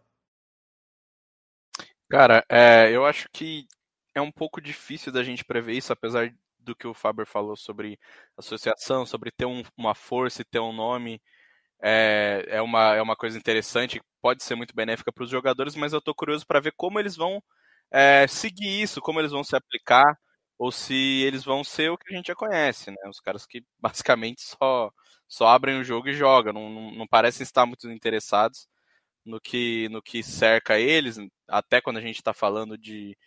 [2.09, 3.67] Cara, é, eu acho que
[4.15, 7.99] é um pouco difícil da gente prever isso, apesar do que o Faber falou sobre
[8.38, 11.21] associação, sobre ter um, uma força e ter um nome.
[11.81, 15.93] é, é, uma, é uma coisa interessante, pode ser muito benéfica para os jogadores, mas
[15.93, 17.41] eu estou curioso para ver como eles vão
[17.91, 20.17] é, seguir isso, como eles vão se aplicar,
[20.57, 22.97] ou se eles vão ser o que a gente já conhece, né?
[23.09, 24.91] Os caras que basicamente só,
[25.27, 28.67] só abrem o jogo e jogam, não, não, não parecem estar muito interessados
[29.25, 33.17] no que, no que cerca eles, até quando a gente está falando de,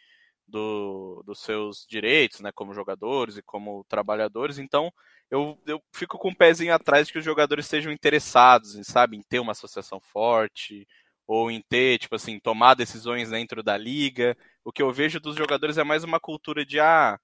[0.49, 4.59] do, dos seus direitos, né, como jogadores e como trabalhadores.
[4.59, 4.93] Então,
[5.31, 9.23] eu, eu fico com um pezinho atrás de que os jogadores estejam interessados, sabe, em
[9.23, 10.87] ter uma associação forte
[11.27, 14.37] ou em ter, tipo assim, tomar decisões dentro da liga.
[14.71, 17.19] O que eu vejo dos jogadores é mais uma cultura de ah,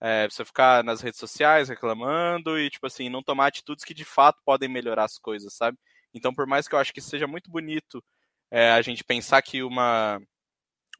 [0.00, 4.04] é, você ficar nas redes sociais reclamando e, tipo assim, não tomar atitudes que de
[4.04, 5.78] fato podem melhorar as coisas, sabe?
[6.12, 8.02] Então, por mais que eu acho que seja muito bonito
[8.50, 10.20] é, a gente pensar que uma,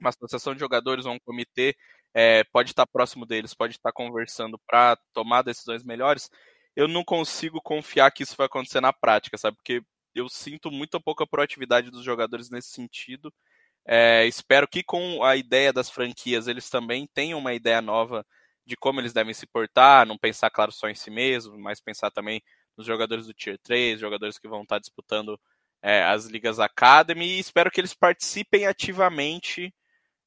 [0.01, 1.77] uma associação de jogadores ou um comitê
[2.15, 6.31] é, pode estar próximo deles, pode estar conversando para tomar decisões melhores,
[6.77, 9.57] eu não consigo confiar que isso vai acontecer na prática, sabe?
[9.57, 9.83] Porque
[10.15, 13.35] eu sinto muito pouca proatividade dos jogadores nesse sentido.
[13.93, 18.25] É, espero que com a ideia das franquias eles também tenham uma ideia nova
[18.65, 22.09] de como eles devem se portar, não pensar, claro, só em si mesmo, mas pensar
[22.13, 22.41] também
[22.77, 25.37] nos jogadores do Tier 3, jogadores que vão estar disputando
[25.83, 29.75] é, as ligas Academy, e espero que eles participem ativamente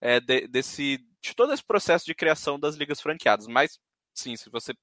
[0.01, 3.47] é, de, desse, de todo esse processo de criação das ligas franqueadas.
[3.47, 3.79] Mas,
[4.13, 4.73] sim, se você,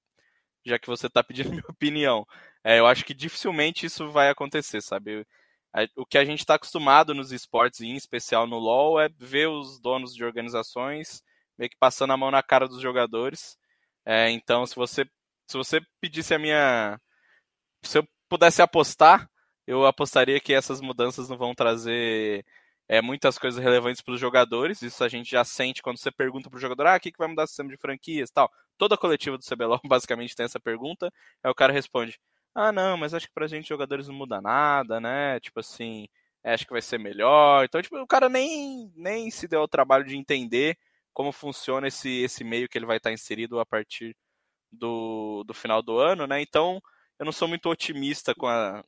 [0.64, 2.26] já que você está pedindo minha opinião,
[2.64, 5.26] é, eu acho que dificilmente isso vai acontecer, sabe?
[5.96, 9.48] O que a gente está acostumado nos esportes, e em especial no LoL, é ver
[9.48, 11.22] os donos de organizações
[11.60, 13.58] meio que passando a mão na cara dos jogadores.
[14.04, 15.04] É, então, se você,
[15.46, 16.98] se você pedisse a minha.
[17.84, 19.28] Se eu pudesse apostar,
[19.66, 22.44] eu apostaria que essas mudanças não vão trazer
[22.88, 24.82] é, muitas coisas relevantes para os jogadores.
[24.82, 27.18] Isso a gente já sente quando você pergunta para o jogador: ah, o que, que
[27.18, 28.50] vai mudar o sistema de franquias tal.
[28.78, 31.12] Toda coletiva do CBLOL basicamente tem essa pergunta.
[31.44, 32.18] Aí o cara responde:
[32.54, 35.38] ah, não, mas acho que para a gente jogadores não muda nada, né?
[35.40, 36.08] Tipo assim,
[36.42, 37.64] é, acho que vai ser melhor.
[37.64, 40.76] Então, tipo, o cara nem, nem se deu o trabalho de entender
[41.12, 44.16] como funciona esse, esse meio que ele vai estar inserido a partir
[44.72, 46.40] do, do final do ano, né?
[46.40, 46.80] Então,
[47.18, 48.82] eu não sou muito otimista com a,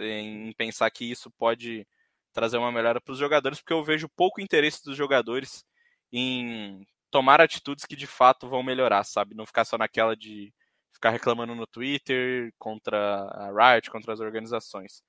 [0.00, 1.86] em pensar que isso pode
[2.32, 5.64] trazer uma melhora para os jogadores, porque eu vejo pouco interesse dos jogadores
[6.12, 9.34] em tomar atitudes que de fato vão melhorar, sabe?
[9.34, 10.52] Não ficar só naquela de
[10.94, 15.02] ficar reclamando no Twitter contra a Riot, contra as organizações.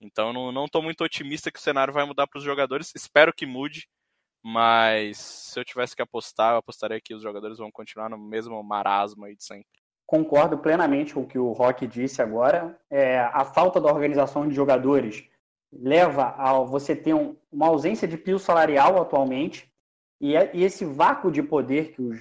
[0.00, 2.92] Então não estou muito otimista que o cenário vai mudar para os jogadores.
[2.94, 3.86] Espero que mude,
[4.42, 8.62] mas se eu tivesse que apostar, eu apostaria que os jogadores vão continuar no mesmo
[8.62, 9.82] marasmo aí de sempre
[10.12, 12.78] concordo plenamente com o que o Rock disse agora.
[12.90, 15.24] É, a falta da organização de jogadores
[15.72, 19.72] leva a você ter um, uma ausência de piso salarial atualmente
[20.20, 22.20] e, é, e, esse vácuo de poder que os,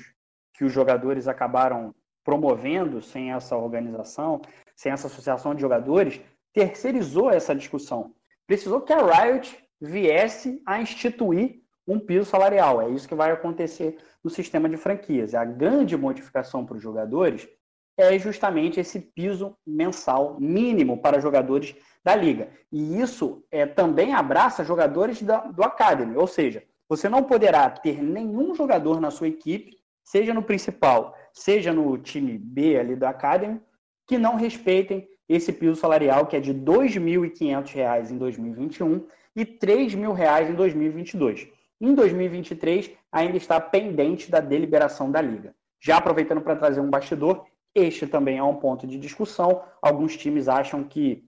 [0.54, 1.94] que os jogadores acabaram
[2.24, 4.42] promovendo sem essa organização,
[4.76, 6.22] sem essa associação de jogadores,
[6.54, 8.14] terceirizou essa discussão.
[8.46, 12.82] Precisou que a Riot viesse a instituir um piso salarial.
[12.82, 15.34] É isso que vai acontecer no sistema de franquias.
[15.34, 17.48] A grande modificação para os jogadores
[17.98, 22.50] é justamente esse piso mensal mínimo para jogadores da liga.
[22.72, 28.02] E isso é, também abraça jogadores da, do Academy, ou seja, você não poderá ter
[28.02, 33.60] nenhum jogador na sua equipe, seja no principal, seja no time B ali do Academy,
[34.08, 39.58] que não respeitem esse piso salarial que é de R$ 2.500 em 2021 e R$
[39.58, 41.48] 3.000 em 2022.
[41.80, 45.56] Em 2023, ainda está pendente da deliberação da liga.
[45.80, 49.64] Já aproveitando para trazer um bastidor, este também é um ponto de discussão.
[49.82, 51.24] Alguns times acham que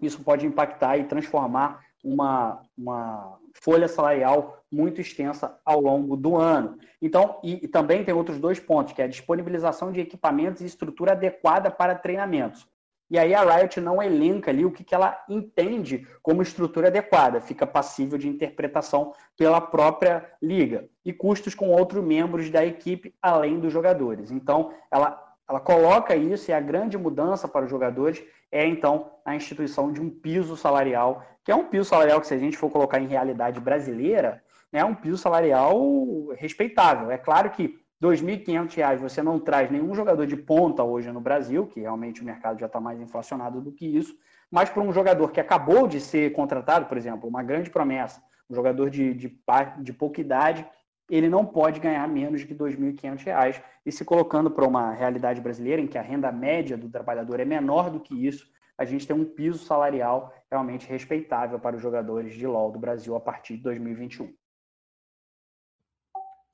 [0.00, 6.78] isso pode impactar e transformar uma, uma folha salarial muito extensa ao longo do ano.
[7.00, 10.66] Então, e, e, também tem outros dois pontos, que é a disponibilização de equipamentos e
[10.66, 12.66] estrutura adequada para treinamentos.
[13.10, 17.42] E aí a Riot não elenca ali o que, que ela entende como estrutura adequada,
[17.42, 20.88] fica passível de interpretação pela própria liga.
[21.04, 24.30] E custos com outros membros da equipe, além dos jogadores.
[24.30, 29.34] Então, ela ela coloca isso e a grande mudança para os jogadores é então a
[29.34, 32.70] instituição de um piso salarial, que é um piso salarial que se a gente for
[32.70, 37.10] colocar em realidade brasileira, é um piso salarial respeitável.
[37.10, 37.62] É claro que
[38.00, 42.24] R$ 2.500 você não traz nenhum jogador de ponta hoje no Brasil, que realmente o
[42.24, 44.14] mercado já está mais inflacionado do que isso,
[44.50, 48.54] mas para um jogador que acabou de ser contratado, por exemplo, uma grande promessa, um
[48.54, 49.38] jogador de, de,
[49.78, 50.66] de pouca idade,
[51.14, 53.62] ele não pode ganhar menos de R$ 2.500.
[53.84, 57.44] E se colocando para uma realidade brasileira, em que a renda média do trabalhador é
[57.44, 58.46] menor do que isso,
[58.78, 63.14] a gente tem um piso salarial realmente respeitável para os jogadores de LOL do Brasil
[63.14, 64.32] a partir de 2021.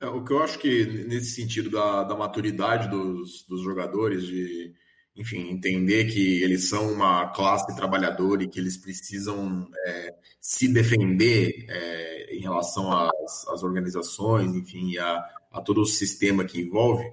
[0.01, 4.73] É, o que eu acho que, nesse sentido da, da maturidade dos, dos jogadores, de,
[5.15, 11.65] enfim, entender que eles são uma classe trabalhadora e que eles precisam é, se defender
[11.69, 17.03] é, em relação às, às, organizações, enfim, a, a todo o sistema que envolve,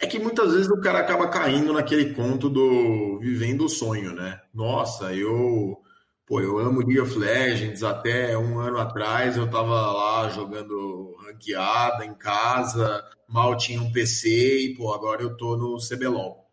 [0.00, 4.40] é que muitas vezes o cara acaba caindo naquele conto do vivendo o sonho, né?
[4.52, 5.80] Nossa, eu,
[6.26, 7.82] pô, eu amo League of Legends.
[7.82, 14.58] Até um ano atrás eu tava lá jogando ranqueada em casa, mal tinha um PC
[14.64, 16.44] e, pô, agora eu tô no CBLOL.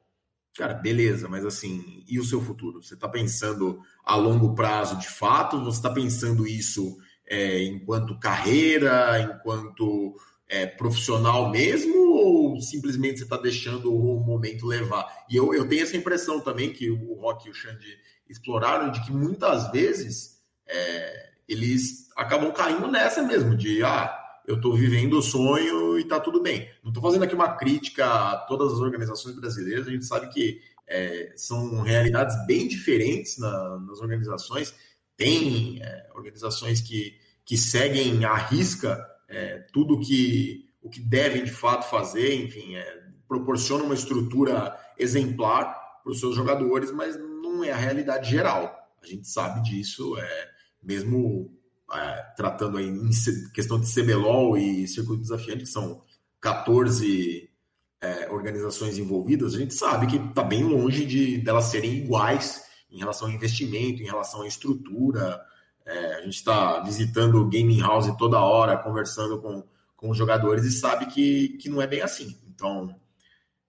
[0.56, 2.84] Cara, beleza, mas assim, e o seu futuro?
[2.84, 5.64] Você está pensando a longo prazo de fato?
[5.64, 6.98] Você está pensando isso
[7.32, 10.14] é, enquanto carreira, enquanto
[10.50, 11.96] é, profissional mesmo?
[12.12, 15.08] Ou simplesmente você está deixando o momento levar?
[15.30, 17.98] E eu, eu tenho essa impressão também que o Rock e o Xande
[18.30, 24.14] exploraram, de que muitas vezes é, eles acabam caindo nessa mesmo, de ah,
[24.46, 26.70] eu estou vivendo o sonho e está tudo bem.
[26.84, 30.60] Não estou fazendo aqui uma crítica a todas as organizações brasileiras, a gente sabe que
[30.86, 34.76] é, são realidades bem diferentes na, nas organizações.
[35.16, 41.52] Tem é, organizações que, que seguem à risca é, tudo que, o que devem de
[41.52, 45.74] fato fazer, enfim, é, proporcionam uma estrutura exemplar
[46.04, 48.78] para os seus jogadores, mas não é a realidade geral.
[49.02, 50.50] A gente sabe disso, é,
[50.84, 51.52] mesmo
[51.94, 53.10] é, tratando aí em
[53.54, 56.02] questão de CBLOL e circuito desafiante, que são
[56.40, 57.50] 14
[58.02, 62.98] é, organizações envolvidas, a gente sabe que está bem longe de delas serem iguais em
[62.98, 65.40] relação ao investimento, em relação à estrutura.
[65.86, 69.64] É, a gente está visitando o gaming house toda hora, conversando com,
[69.96, 72.38] com os jogadores e sabe que, que não é bem assim.
[72.48, 72.96] Então,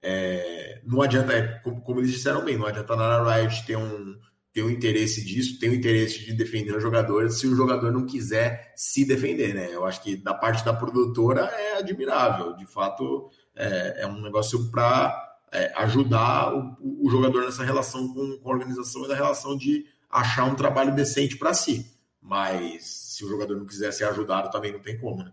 [0.03, 4.17] é, não adianta, é, como, como, eles disseram bem, não adianta na Riot ter um,
[4.53, 8.05] tem o interesse disso, tem o interesse de defender os jogadores se o jogador não
[8.05, 9.69] quiser se defender, né?
[9.73, 14.71] Eu acho que da parte da produtora é admirável, de fato é, é um negócio
[14.71, 19.57] para é, ajudar o, o, jogador nessa relação com, com, a organização e na relação
[19.57, 21.92] de achar um trabalho decente para si.
[22.23, 25.33] Mas se o jogador não quiser ser ajudado, também não tem como, né?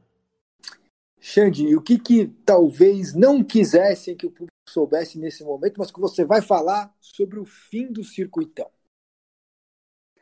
[1.22, 6.00] Xande, o que, que talvez não quisessem que o público soubesse nesse momento, mas que
[6.00, 8.70] você vai falar sobre o fim do circuitão?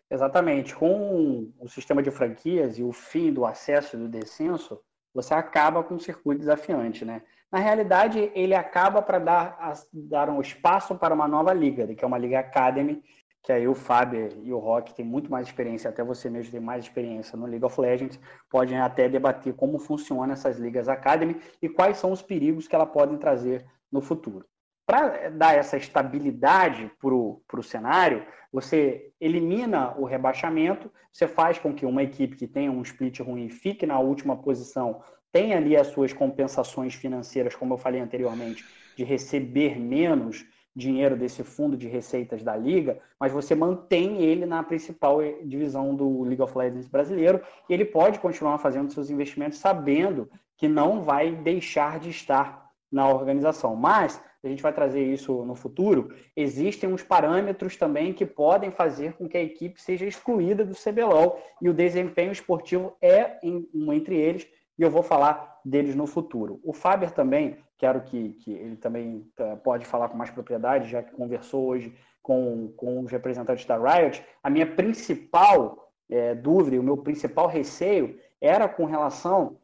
[0.09, 0.75] Exatamente.
[0.75, 4.79] Com o sistema de franquias e o fim do acesso e do descenso,
[5.13, 7.21] você acaba com um circuito desafiante, né?
[7.51, 12.07] Na realidade, ele acaba para dar, dar um espaço para uma nova liga, que é
[12.07, 13.01] uma liga Academy,
[13.47, 16.59] que aí o Fábio e o Rock têm muito mais experiência, até você mesmo tem
[16.59, 18.19] mais experiência no League of Legends,
[18.49, 22.85] podem até debater como funcionam essas ligas Academy e quais são os perigos que ela
[22.85, 24.45] podem trazer no futuro.
[24.85, 31.85] Para dar essa estabilidade para o cenário, você elimina o rebaixamento, você faz com que
[31.85, 36.11] uma equipe que tenha um split ruim fique na última posição, tenha ali as suas
[36.11, 38.65] compensações financeiras, como eu falei anteriormente,
[38.97, 40.45] de receber menos
[40.77, 46.21] dinheiro desse fundo de receitas da liga, mas você mantém ele na principal divisão do
[46.21, 51.31] League of Legends brasileiro e ele pode continuar fazendo seus investimentos sabendo que não vai
[51.31, 53.75] deixar de estar na organização.
[53.75, 59.13] Mas a gente vai trazer isso no futuro, existem uns parâmetros também que podem fazer
[59.13, 64.15] com que a equipe seja excluída do CBLOL e o desempenho esportivo é um entre
[64.15, 64.47] eles
[64.77, 66.59] e eu vou falar deles no futuro.
[66.63, 71.03] O Faber também, quero que, que ele também eh, pode falar com mais propriedade, já
[71.03, 74.23] que conversou hoje com, com os representantes da Riot.
[74.43, 79.59] A minha principal é, dúvida o meu principal receio era com relação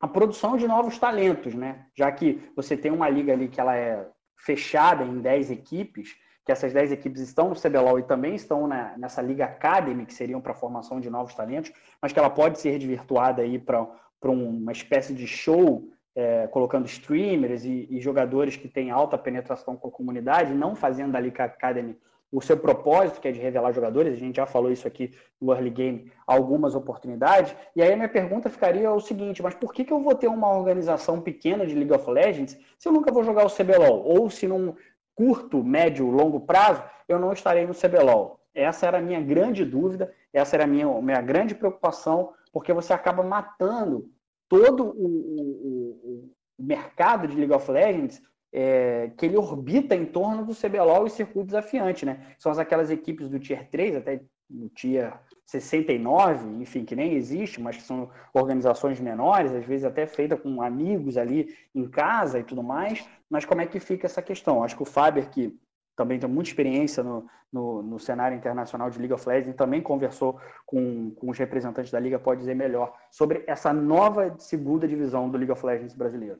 [0.00, 1.86] a produção de novos talentos, né?
[1.94, 6.50] Já que você tem uma liga ali que ela é fechada em 10 equipes, que
[6.50, 10.40] essas 10 equipes estão no CBLOL e também estão na, nessa Liga Academy, que seriam
[10.40, 13.86] para a formação de novos talentos, mas que ela pode ser desvirtuada aí para
[14.24, 19.88] uma espécie de show, é, colocando streamers e, e, jogadores que têm alta penetração com
[19.88, 21.96] a comunidade, não fazendo da Liga Academy
[22.32, 25.52] o seu propósito, que é de revelar jogadores, a gente já falou isso aqui no
[25.52, 27.54] Early Game, algumas oportunidades.
[27.74, 30.28] E aí a minha pergunta ficaria o seguinte: mas por que, que eu vou ter
[30.28, 34.04] uma organização pequena de League of Legends se eu nunca vou jogar o CBLOL?
[34.04, 34.74] Ou se num
[35.14, 38.38] curto, médio, longo prazo eu não estarei no CBLOL?
[38.54, 42.92] Essa era a minha grande dúvida, essa era a minha, minha grande preocupação, porque você
[42.92, 44.08] acaba matando
[44.50, 48.20] todo o, o, o mercado de League of Legends
[48.52, 52.34] é, que ele orbita em torno do CBLOL e circuito desafiante, né?
[52.36, 54.20] São aquelas equipes do Tier 3, até
[54.50, 60.04] no Tier 69, enfim, que nem existe, mas que são organizações menores, às vezes até
[60.04, 63.08] feita com amigos ali em casa e tudo mais.
[63.30, 64.64] Mas como é que fica essa questão?
[64.64, 65.56] Acho que o Faber, que
[66.00, 70.40] também tem muita experiência no, no, no, cenário internacional de League of Legends, também conversou
[70.64, 75.36] com, com os representantes da Liga, pode dizer melhor sobre essa nova segunda divisão do
[75.36, 76.38] League of Legends brasileiro.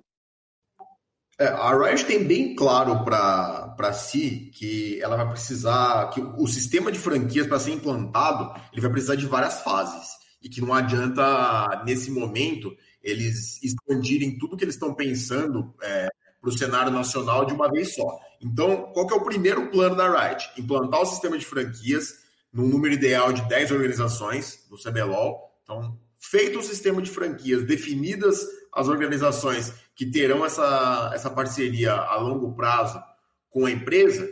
[1.39, 6.91] É, a Riot tem bem claro para si que ela vai precisar, que o sistema
[6.91, 10.19] de franquias para ser implantado, ele vai precisar de várias fases.
[10.43, 16.09] E que não adianta, nesse momento, eles expandirem tudo que eles estão pensando é,
[16.41, 18.19] para o cenário nacional de uma vez só.
[18.41, 20.51] Então, qual que é o primeiro plano da Riot?
[20.59, 22.21] Implantar o sistema de franquias
[22.53, 25.39] num número ideal de 10 organizações no CBLOL.
[25.63, 28.41] Então, feito o sistema de franquias, definidas
[28.73, 33.03] as organizações que terão essa, essa parceria a longo prazo
[33.51, 34.29] com a empresa,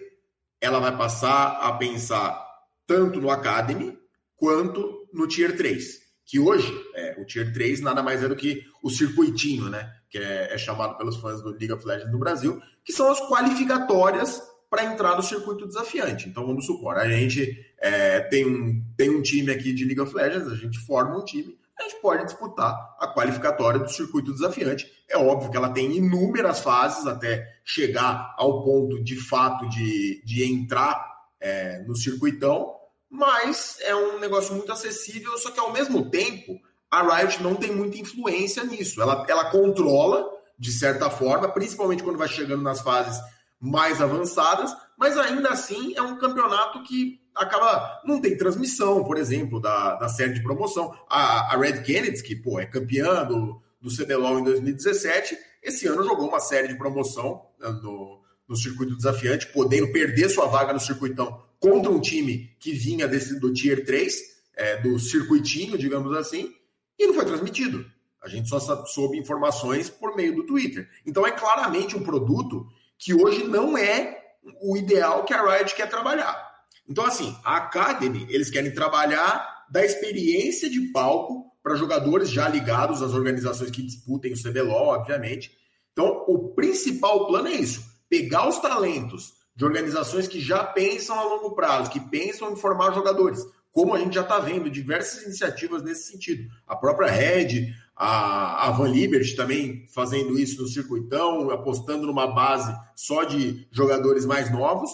[0.61, 2.47] ela vai passar a pensar
[2.87, 3.99] tanto no Academy
[4.37, 6.09] quanto no Tier 3.
[6.25, 9.93] Que hoje, é, o Tier 3 nada mais é do que o circuitinho, né?
[10.11, 13.21] Que é, é chamado pelos fãs do League of Legends do Brasil, que são as
[13.29, 14.41] qualificatórias
[14.71, 16.29] para entrar no circuito desafiante.
[16.29, 20.15] Então vamos supor, a gente é, tem, um, tem um time aqui de League of
[20.15, 24.87] Legends, a gente forma um time, a gente pode disputar a qualificatória do circuito desafiante.
[25.09, 30.45] É óbvio que ela tem inúmeras fases até chegar ao ponto de fato de, de
[30.45, 31.03] entrar
[31.41, 32.75] é, no circuitão,
[33.09, 36.61] mas é um negócio muito acessível, só que ao mesmo tempo
[36.91, 39.01] a Riot não tem muita influência nisso.
[39.01, 40.29] Ela, ela controla,
[40.59, 43.21] de certa forma, principalmente quando vai chegando nas fases
[43.61, 48.01] mais avançadas, mas ainda assim é um campeonato que acaba.
[48.05, 50.95] Não tem transmissão, por exemplo, da, da série de promoção.
[51.09, 56.05] A, a Red Kennedy, que pô, é campeã do, do CBLOL em 2017, esse ano
[56.05, 60.81] jogou uma série de promoção né, no, no circuito desafiante, podendo perder sua vaga no
[60.81, 64.17] circuitão contra um time que vinha desse, do Tier 3,
[64.57, 66.53] é, do circuitinho, digamos assim,
[66.99, 67.85] e não foi transmitido.
[68.23, 70.89] A gente só soube informações por meio do Twitter.
[71.07, 72.67] Então é claramente um produto
[72.99, 74.19] que hoje não é
[74.61, 76.49] o ideal que a Riot quer trabalhar.
[76.89, 83.03] Então, assim, a Academy, eles querem trabalhar da experiência de palco para jogadores já ligados
[83.03, 85.53] às organizações que disputem o CBLOL, obviamente.
[85.93, 91.25] Então, o principal plano é isso: pegar os talentos de organizações que já pensam a
[91.25, 93.45] longo prazo, que pensam em formar jogadores,
[93.79, 96.51] como a gente já está vendo diversas iniciativas nesse sentido.
[96.67, 102.77] A própria Red, a, a Van Liberty também fazendo isso no circuitão, apostando numa base
[102.97, 104.91] só de jogadores mais novos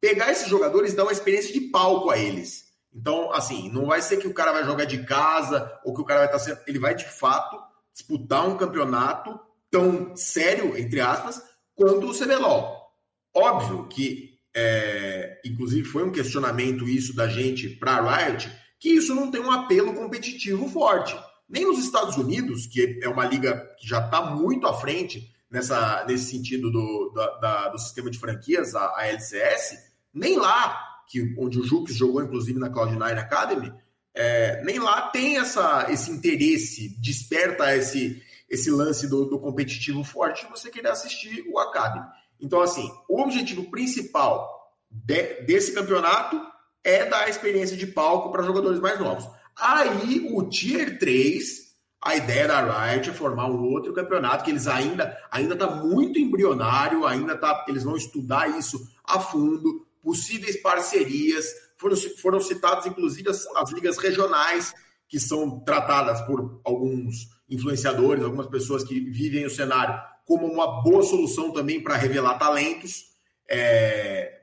[0.00, 2.66] pegar esses jogadores dar uma experiência de palco a eles.
[2.94, 6.04] Então, assim, não vai ser que o cara vai jogar de casa ou que o
[6.04, 6.60] cara vai estar tá sendo.
[6.68, 7.60] Ele vai de fato
[7.92, 11.42] disputar um campeonato tão sério, entre aspas,
[11.74, 12.92] quanto o CBLOL.
[13.34, 19.14] Óbvio que, é, inclusive, foi um questionamento isso da gente para a Riot, que isso
[19.14, 21.16] não tem um apelo competitivo forte.
[21.48, 26.04] Nem nos Estados Unidos, que é uma liga que já está muito à frente nessa,
[26.06, 29.76] nesse sentido do, da, da, do sistema de franquias, a, a LCS,
[30.14, 33.72] nem lá, que, onde o Jux jogou, inclusive, na Cloud9 Academy,
[34.14, 40.44] é, nem lá tem essa, esse interesse, desperta esse, esse lance do, do competitivo forte
[40.44, 42.06] de você querer assistir o Academy.
[42.40, 44.48] Então, assim, o objetivo principal
[44.90, 46.40] de, desse campeonato
[46.82, 49.28] é dar experiência de palco para jogadores mais novos.
[49.56, 51.70] Aí, o Tier 3,
[52.02, 56.18] a ideia da Riot é formar um outro campeonato que eles ainda ainda está muito
[56.18, 61.46] embrionário, ainda tá, eles vão estudar isso a fundo, possíveis parcerias.
[61.76, 64.74] Foram, foram citadas, inclusive, as, as ligas regionais,
[65.10, 71.02] que são tratadas por alguns influenciadores, algumas pessoas que vivem o cenário, como uma boa
[71.02, 73.06] solução também para revelar talentos.
[73.50, 74.42] É,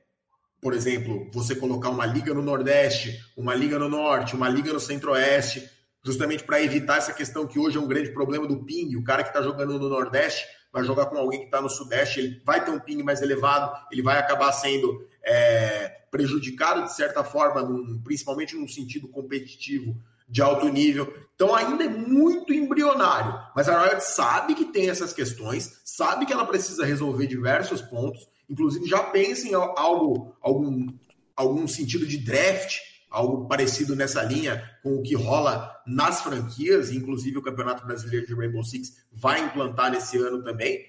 [0.62, 4.80] por exemplo, você colocar uma liga no Nordeste, uma liga no Norte, uma liga no
[4.80, 5.70] Centro-Oeste,
[6.04, 8.94] justamente para evitar essa questão que hoje é um grande problema do ping.
[8.98, 12.20] O cara que está jogando no Nordeste vai jogar com alguém que está no Sudeste,
[12.20, 17.24] ele vai ter um ping mais elevado, ele vai acabar sendo é, prejudicado de certa
[17.24, 19.96] forma, num, principalmente num sentido competitivo
[20.28, 21.14] de alto nível.
[21.36, 26.34] Então ainda é muito embrionário, mas a Riot sabe que tem essas questões, sabe que
[26.34, 30.88] ela precisa resolver diversos pontos, inclusive já pensa em algo, algum,
[31.36, 32.78] algum sentido de draft,
[33.10, 38.34] algo parecido nessa linha com o que rola nas franquias, inclusive o Campeonato Brasileiro de
[38.34, 40.84] Rainbow Six vai implantar nesse ano também.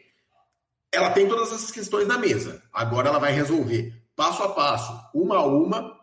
[0.91, 2.63] Ela tem todas essas questões na mesa.
[2.73, 5.97] Agora ela vai resolver passo a passo, uma a uma,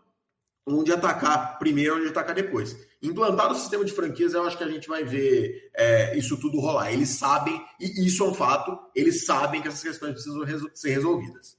[0.66, 2.76] onde atacar primeiro, onde atacar depois.
[3.06, 6.60] Implantado o sistema de franquias, eu acho que a gente vai ver é, isso tudo
[6.60, 6.92] rolar.
[6.92, 10.90] Eles sabem, e isso é um fato, eles sabem que essas questões precisam resol ser
[10.90, 11.58] resolvidas.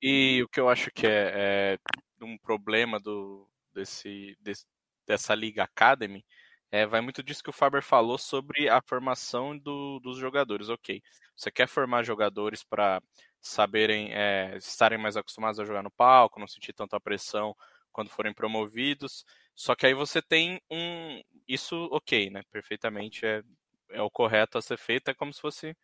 [0.00, 1.78] E o que eu acho que é,
[2.20, 4.64] é um problema do, desse, desse,
[5.06, 6.24] dessa Liga Academy
[6.70, 10.68] é, vai muito disso que o Faber falou sobre a formação do, dos jogadores.
[10.68, 11.02] Ok,
[11.34, 13.00] você quer formar jogadores para
[13.40, 17.56] saberem é, estarem mais acostumados a jogar no palco, não sentir tanta pressão
[17.92, 19.24] quando forem promovidos.
[19.56, 21.22] Só que aí você tem um.
[21.48, 22.42] Isso, ok, né?
[22.52, 23.42] Perfeitamente é,
[23.90, 25.74] é o correto a ser feito, é como se fosse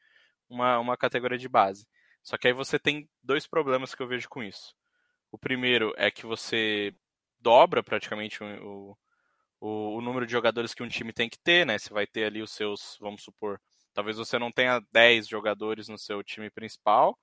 [0.49, 1.87] uma, uma categoria de base.
[2.23, 4.75] Só que aí você tem dois problemas que eu vejo com isso.
[5.33, 6.95] O primeiro é que você
[7.41, 8.97] dobra praticamente o,
[9.61, 11.79] o, o, número de jogadores que um time tem que ter, né?
[11.79, 13.61] Você vai ter ali os seus, vamos supor,
[13.95, 17.19] talvez você não tenha 10 jogadores no seu time principal,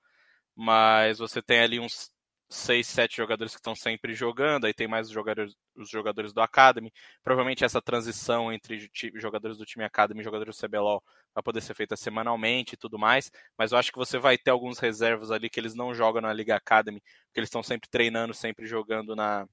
[0.56, 2.10] mas você tem ali uns
[2.50, 6.40] 6, 7 jogadores que estão sempre jogando, aí tem mais os jogadores, os jogadores do
[6.40, 6.92] Academy.
[7.22, 11.74] Provavelmente essa transição entre jogadores do time Academy e jogadores do CBLOL vai poder ser
[11.74, 15.48] feita semanalmente e tudo mais, mas eu acho que você vai ter alguns reservas ali
[15.48, 19.46] que eles não jogam na Liga Academy, porque eles estão sempre treinando, sempre jogando na,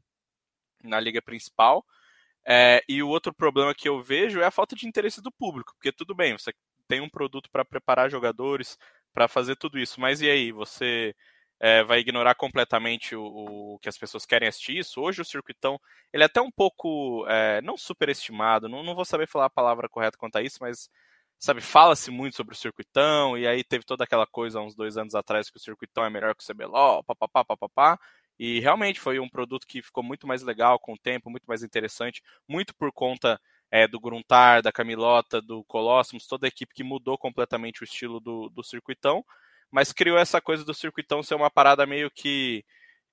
[0.84, 1.86] na liga principal.
[2.46, 5.74] É, e o outro problema que eu vejo é a falta de interesse do público,
[5.76, 6.52] porque tudo bem, você
[6.88, 8.78] tem um produto para preparar jogadores,
[9.14, 11.14] para fazer tudo isso, mas e aí, você
[11.60, 15.02] é, vai ignorar completamente o, o, que as pessoas querem assistir isso.
[15.02, 15.80] Hoje o circuitão,
[16.14, 19.90] ele é até um pouco, é, não superestimado, não, não vou saber falar a palavra
[19.90, 20.90] correta quanto a isso, mas,
[21.40, 25.16] sabe, fala-se muito sobre o circuitão, e aí teve toda aquela coisa uns dois anos
[25.16, 28.00] atrás que o circuitão é melhor que o CBLOL, papapá, papapá,
[28.40, 31.64] e realmente foi um produto que ficou muito mais legal com o tempo, muito mais
[31.64, 33.40] interessante, muito por conta
[33.72, 38.20] é, do Gruntar, da Camilota, do Colossus, toda a equipe que mudou completamente o estilo
[38.20, 39.26] do, do circuitão,
[39.72, 42.64] mas criou essa coisa do circuitão ser uma parada meio que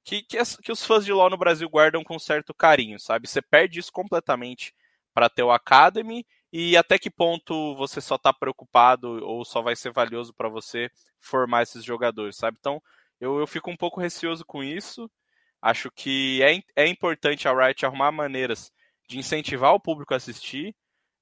[0.05, 3.27] que, que, que, os fãs de LoL no Brasil guardam com certo carinho, sabe?
[3.27, 4.75] Você perde isso completamente
[5.15, 9.75] para ter o Academy e até que ponto você só está preocupado ou só vai
[9.75, 10.91] ser valioso para você
[11.21, 12.59] formar esses jogadores, sabe?
[12.61, 12.83] Então
[13.21, 15.11] eu, eu fico um pouco receoso com isso.
[15.63, 18.71] Acho que é, é importante a Riot arrumar maneiras
[19.09, 20.75] de incentivar o público a assistir.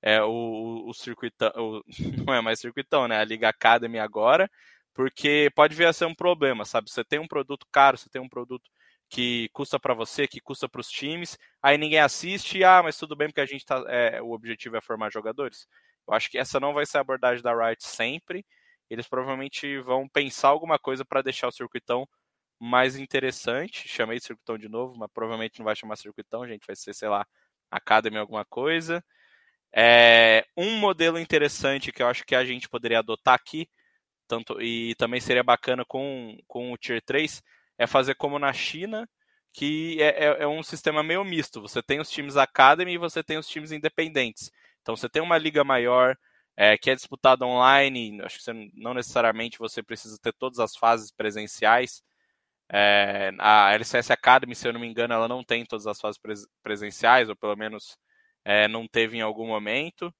[0.02, 1.82] É, o, o circuitão, o,
[2.26, 3.18] não é mais circuitão, né?
[3.18, 4.50] A Liga Academy agora,
[4.94, 6.90] porque pode vir a ser um problema, sabe?
[6.90, 8.70] Você tem um produto caro, você tem um produto
[9.08, 13.14] que custa para você, que custa para os times, aí ninguém assiste, ah, mas tudo
[13.14, 15.66] bem porque a gente tá, é, o objetivo é formar jogadores.
[16.08, 18.44] Eu acho que essa não vai ser a abordagem da Riot sempre.
[18.90, 22.06] Eles provavelmente vão pensar alguma coisa para deixar o circuitão
[22.60, 23.88] mais interessante.
[23.88, 27.08] Chamei de circuitão de novo, mas provavelmente não vai chamar circuitão, gente, vai ser, sei
[27.08, 27.26] lá,
[27.70, 29.04] Academy alguma coisa.
[29.74, 33.68] É, um modelo interessante que eu acho que a gente poderia adotar aqui
[34.32, 37.42] tanto e também seria bacana com, com o Tier 3,
[37.76, 39.06] é fazer como na China,
[39.52, 41.60] que é, é, é, um sistema meio misto.
[41.60, 44.50] Você tem os times Academy e você tem os times independentes.
[44.80, 46.16] Então você tem uma liga maior
[46.56, 50.76] é, que é disputada online, acho que você, não necessariamente você precisa ter todas as
[50.76, 52.02] fases presenciais.
[52.72, 56.18] É, a LCS Academy, se eu não me engano, ela não tem todas as fases
[56.62, 57.98] presenciais, ou pelo menos
[58.44, 60.12] é, não teve em algum momento.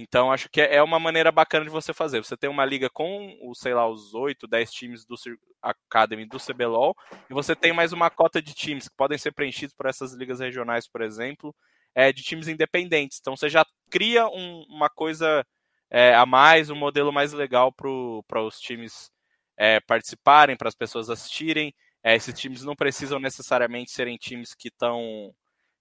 [0.00, 2.24] Então, acho que é uma maneira bacana de você fazer.
[2.24, 5.14] Você tem uma liga com, os, sei lá, os 8, 10 times do
[5.62, 6.96] Academy do CBLOL,
[7.28, 10.40] e você tem mais uma cota de times que podem ser preenchidos por essas ligas
[10.40, 11.54] regionais, por exemplo,
[11.94, 13.18] é, de times independentes.
[13.20, 15.44] Então, você já cria um, uma coisa
[15.90, 19.10] é, a mais, um modelo mais legal para os times
[19.58, 21.74] é, participarem, para as pessoas assistirem.
[22.02, 25.34] É, esses times não precisam necessariamente serem times que estão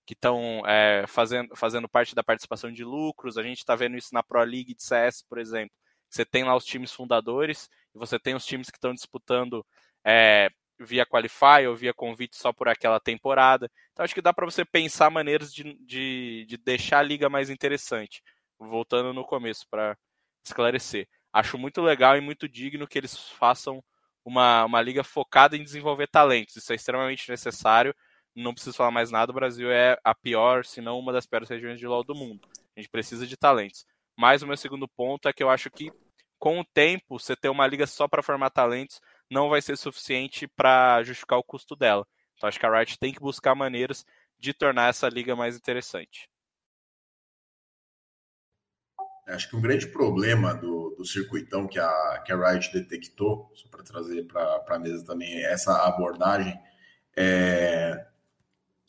[0.10, 3.38] que estão é, fazendo, fazendo parte da participação de lucros.
[3.38, 5.70] A gente está vendo isso na Pro League de CS, por exemplo.
[6.10, 9.64] Você tem lá os times fundadores e você tem os times que estão disputando
[10.04, 10.50] é,
[10.80, 13.70] via Qualify ou via convite só por aquela temporada.
[13.92, 17.52] Então acho que dá para você pensar maneiras de, de, de, deixar a liga mais
[17.52, 18.24] interessante.
[18.58, 19.96] Voltando no começo para
[20.44, 21.08] esclarecer.
[21.32, 23.80] Acho muito legal e muito digno que eles façam
[24.26, 26.56] uma, uma liga focada em desenvolver talentos.
[26.56, 27.94] Isso é extremamente necessário
[28.36, 31.50] não preciso falar mais nada, o Brasil é a pior, se não uma das piores
[31.50, 32.48] regiões de LoL do mundo.
[32.76, 33.86] A gente precisa de talentos.
[34.18, 35.92] Mas o meu segundo ponto é que eu acho que
[36.40, 40.48] com o tempo, você ter uma liga só para formar talentos não vai ser suficiente
[40.48, 42.08] para justificar o custo dela.
[42.36, 44.06] Então acho que a Riot tem que buscar maneiras
[44.40, 46.30] de tornar essa liga mais interessante.
[49.28, 53.68] Acho que um grande problema do, do circuitão que a, que a Riot detectou, só
[53.68, 56.58] para trazer para a mesa também essa abordagem,
[57.16, 58.08] é,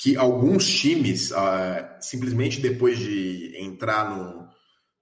[0.00, 4.48] que alguns times, ah, simplesmente depois de entrar no,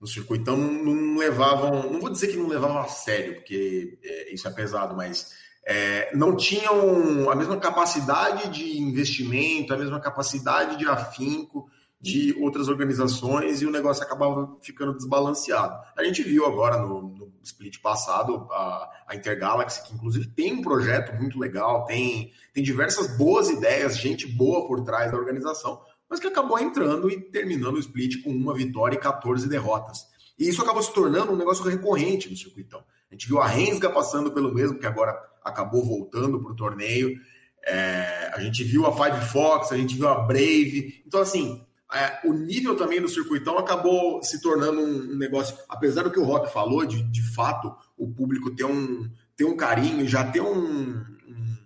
[0.01, 4.35] no circuitão, não, não, levavam, não vou dizer que não levavam a sério, porque é,
[4.35, 5.31] isso é pesado, mas
[5.65, 11.71] é, não tinham a mesma capacidade de investimento, a mesma capacidade de afinco
[12.01, 15.79] de outras organizações e o negócio acabava ficando desbalanceado.
[15.97, 17.03] A gente viu agora no,
[17.49, 23.17] split passado a, a, Intergalaxy, que inclusive tem um projeto muito legal, tem, tem diversas
[23.17, 27.81] boas ideias, gente boa por trás da organização, mas que acabou entrando e terminando o
[27.81, 30.07] split com uma vitória e 14 derrotas.
[30.39, 32.83] E isso acabou se tornando um negócio recorrente no circuitão.
[33.11, 37.19] A gente viu a Rensga passando pelo mesmo, que agora acabou voltando para o torneio.
[37.67, 41.03] É, a gente viu a Five Fox, a gente viu a Brave.
[41.07, 45.57] Então, assim, é, o nível também do circuitão acabou se tornando um, um, negócio.
[45.69, 49.57] Apesar do que o Rock falou, de, de fato, o público ter um, ter um
[49.57, 51.57] carinho, já ter um, um,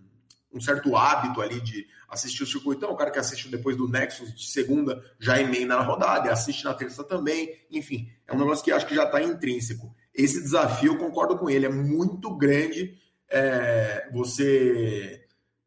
[0.54, 2.92] um certo hábito ali de assistir o circuitão.
[2.92, 6.74] O cara que assiste depois do Nexus de segunda já emenda na rodada, assiste na
[6.74, 7.50] terça também.
[7.70, 9.92] Enfim, é um negócio que acho que já está intrínseco.
[10.14, 12.96] Esse desafio, concordo com ele, é muito grande
[13.28, 15.21] é, você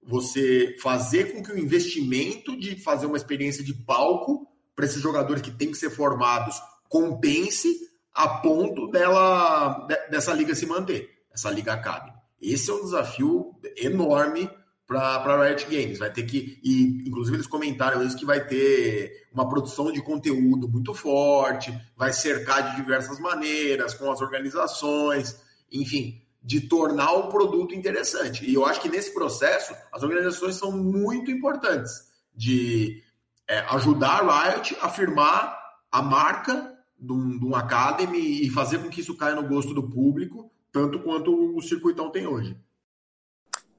[0.05, 5.41] você fazer com que o investimento de fazer uma experiência de palco para esses jogadores
[5.41, 7.75] que têm que ser formados compense
[8.13, 12.13] a ponto dela dessa liga se manter, essa liga acabe.
[12.41, 14.49] Esse é um desafio enorme
[14.87, 15.99] para a Riot Games.
[15.99, 20.69] Vai ter que, e inclusive eles comentaram isso, que vai ter uma produção de conteúdo
[20.69, 25.41] muito forte, vai cercar de diversas maneiras, com as organizações,
[25.71, 28.47] enfim, de tornar o produto interessante.
[28.47, 33.01] E eu acho que nesse processo, as organizações são muito importantes de
[33.47, 35.59] é, ajudar a Riot a firmar
[35.91, 39.73] a marca de um, de um Academy e fazer com que isso caia no gosto
[39.73, 42.55] do público, tanto quanto o circuitão tem hoje.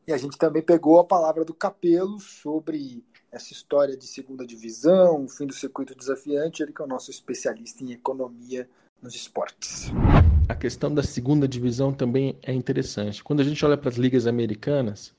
[0.04, 5.24] E a gente também pegou a palavra do Capelo sobre essa história de segunda divisão,
[5.24, 8.68] o fim do circuito desafiante, ele que é o nosso especialista em economia
[9.02, 9.92] nos esportes.
[10.48, 13.22] A questão da segunda divisão também é interessante.
[13.22, 15.14] Quando a gente olha para as ligas americanas,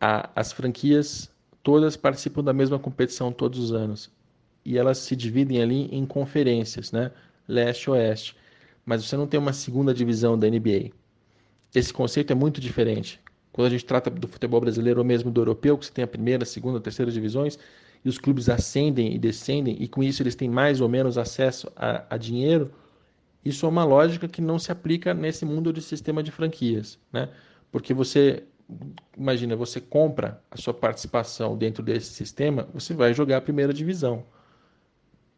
[0.00, 1.30] a, as franquias
[1.62, 4.10] todas participam da mesma competição todos os anos.
[4.64, 7.10] E elas se dividem ali em conferências, né?
[7.46, 8.36] Leste Oeste.
[8.84, 10.90] Mas você não tem uma segunda divisão da NBA.
[11.74, 13.20] Esse conceito é muito diferente.
[13.52, 16.08] Quando a gente trata do futebol brasileiro ou mesmo do europeu, que você tem a
[16.08, 17.58] primeira, a segunda, a terceira divisões,
[18.04, 21.70] e os clubes ascendem e descendem, e com isso eles têm mais ou menos acesso
[21.76, 22.70] a, a dinheiro,
[23.44, 27.28] isso é uma lógica que não se aplica nesse mundo de sistema de franquias, né?
[27.70, 28.44] Porque você,
[29.16, 34.24] imagina, você compra a sua participação dentro desse sistema, você vai jogar a primeira divisão.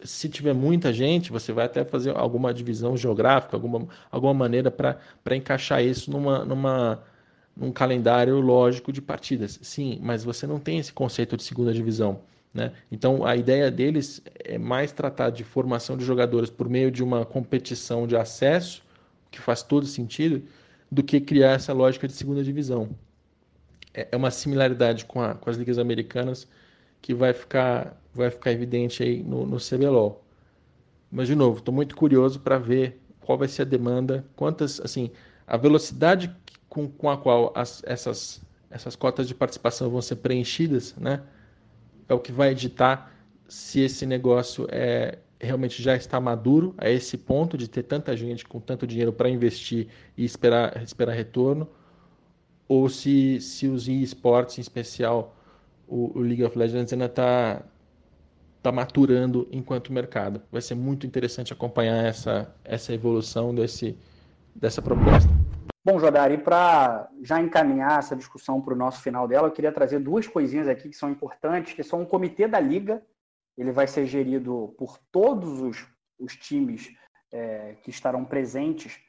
[0.03, 5.37] Se tiver muita gente, você vai até fazer alguma divisão geográfica, alguma, alguma maneira para
[5.37, 7.03] encaixar isso numa, numa,
[7.55, 9.59] num calendário lógico de partidas.
[9.63, 12.23] Sim, mas você não tem esse conceito de segunda divisão.
[12.53, 12.73] Né?
[12.91, 17.25] Então, a ideia deles é mais tratar de formação de jogadores por meio de uma
[17.25, 18.83] competição de acesso,
[19.31, 20.43] que faz todo sentido,
[20.91, 22.91] do que criar essa lógica de segunda divisão.
[23.95, 26.49] É, é uma similaridade com, a, com as ligas americanas
[27.01, 30.25] que vai ficar, vai ficar evidente aí no, no CBLOL.
[31.11, 35.11] Mas, de novo, estou muito curioso para ver qual vai ser a demanda, quantas, assim,
[35.47, 36.35] a velocidade
[36.69, 38.41] com, com a qual as, essas,
[38.71, 41.23] essas cotas de participação vão ser preenchidas, né?
[42.11, 43.13] É o que vai editar
[43.49, 48.45] se esse negócio é realmente já está maduro a esse ponto de ter tanta gente
[48.45, 51.67] com tanto dinheiro para investir e esperar, esperar retorno,
[52.69, 55.35] ou se, se os esportes, em especial
[55.89, 57.63] o, o League of Legends, ainda está
[58.63, 60.43] tá maturando enquanto mercado.
[60.53, 63.97] Vai ser muito interessante acompanhar essa, essa evolução desse,
[64.55, 65.31] dessa proposta.
[65.83, 69.99] Bom, Jodari, para já encaminhar essa discussão para o nosso final dela, eu queria trazer
[69.99, 73.03] duas coisinhas aqui que são importantes, que são o comitê da Liga,
[73.57, 75.87] ele vai ser gerido por todos os,
[76.19, 76.95] os times
[77.33, 79.01] é, que estarão presentes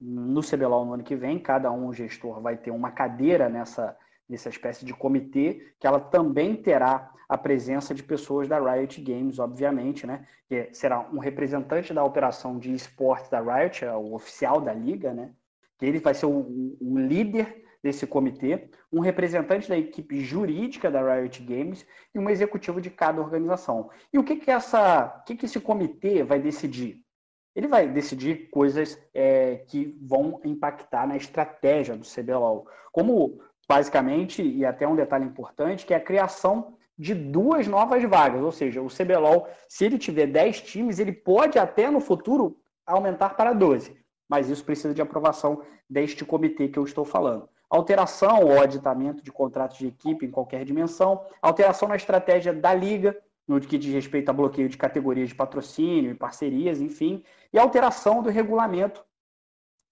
[0.00, 3.96] no CBLOL no ano que vem, cada um gestor vai ter uma cadeira nessa,
[4.28, 9.38] nessa espécie de comitê, que ela também terá a presença de pessoas da Riot Games,
[9.38, 10.26] obviamente, né?
[10.48, 15.12] Que será um representante da operação de esportes da Riot, é o oficial da liga,
[15.12, 15.32] né?
[15.80, 21.02] Que ele vai ser o, o, líder desse comitê, um representante da equipe jurídica da
[21.02, 23.88] Riot Games e um executivo de cada organização.
[24.12, 27.00] E o que que essa, o que que esse comitê vai decidir?
[27.56, 34.66] Ele vai decidir coisas é, que vão impactar na estratégia do CBLOL, como basicamente e
[34.66, 38.88] até um detalhe importante, que é a criação de duas novas vagas, ou seja, o
[38.88, 43.99] CBLOL, se ele tiver 10 times, ele pode até no futuro aumentar para 12
[44.30, 47.48] mas isso precisa de aprovação deste comitê que eu estou falando.
[47.68, 53.18] Alteração ou aditamento de contratos de equipe em qualquer dimensão, alteração na estratégia da liga,
[53.46, 58.22] no que diz respeito a bloqueio de categorias de patrocínio e parcerias, enfim, e alteração
[58.22, 59.04] do regulamento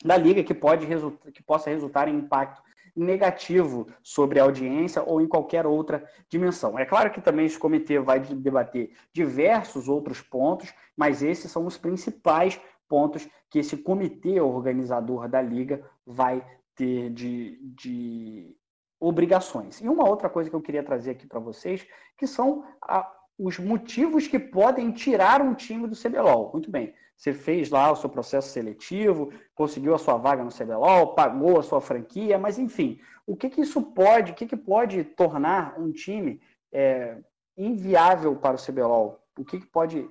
[0.05, 2.63] da liga que pode resultar, que possa resultar em impacto
[2.95, 6.79] negativo sobre a audiência ou em qualquer outra dimensão.
[6.79, 11.77] É claro que também esse comitê vai debater diversos outros pontos, mas esses são os
[11.77, 18.57] principais pontos que esse comitê organizador da liga vai ter de, de
[19.01, 19.81] obrigações.
[19.81, 21.87] E uma outra coisa que eu queria trazer aqui para vocês,
[22.17, 26.51] que são a, os motivos que podem tirar um time do CBLOL.
[26.53, 31.15] Muito bem, você fez lá o seu processo seletivo, conseguiu a sua vaga no CBLOL,
[31.15, 35.05] pagou a sua franquia, mas enfim, o que, que isso pode, o que, que pode
[35.05, 36.41] tornar um time
[36.73, 37.19] é,
[37.57, 39.21] inviável para o CBLOL?
[39.37, 40.09] O que, que pode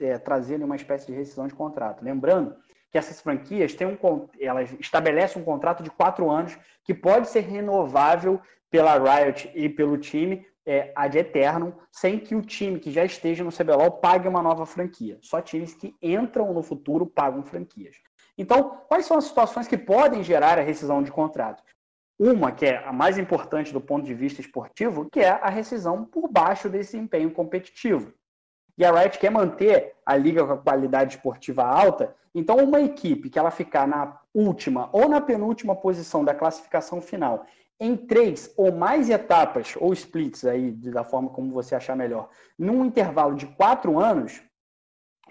[0.00, 2.04] é, trazer uma espécie de rescisão de contrato?
[2.04, 2.56] Lembrando
[2.90, 7.40] que essas franquias têm um, elas estabelecem um contrato de quatro anos que pode ser
[7.40, 8.40] renovável
[8.70, 13.44] pela Riot e pelo time é, ad eterno, sem que o time que já esteja
[13.44, 15.18] no CBLOL pague uma nova franquia.
[15.20, 17.96] Só times que entram no futuro pagam franquias.
[18.36, 21.62] Então, quais são as situações que podem gerar a rescisão de contrato?
[22.18, 26.04] Uma, que é a mais importante do ponto de vista esportivo, que é a rescisão
[26.04, 28.12] por baixo desse empenho competitivo.
[28.76, 33.30] E a Riot quer manter a liga com a qualidade esportiva alta, então uma equipe
[33.30, 37.46] que ela ficar na última ou na penúltima posição da classificação final
[37.78, 42.84] em três ou mais etapas, ou splits aí, da forma como você achar melhor, num
[42.84, 44.42] intervalo de quatro anos,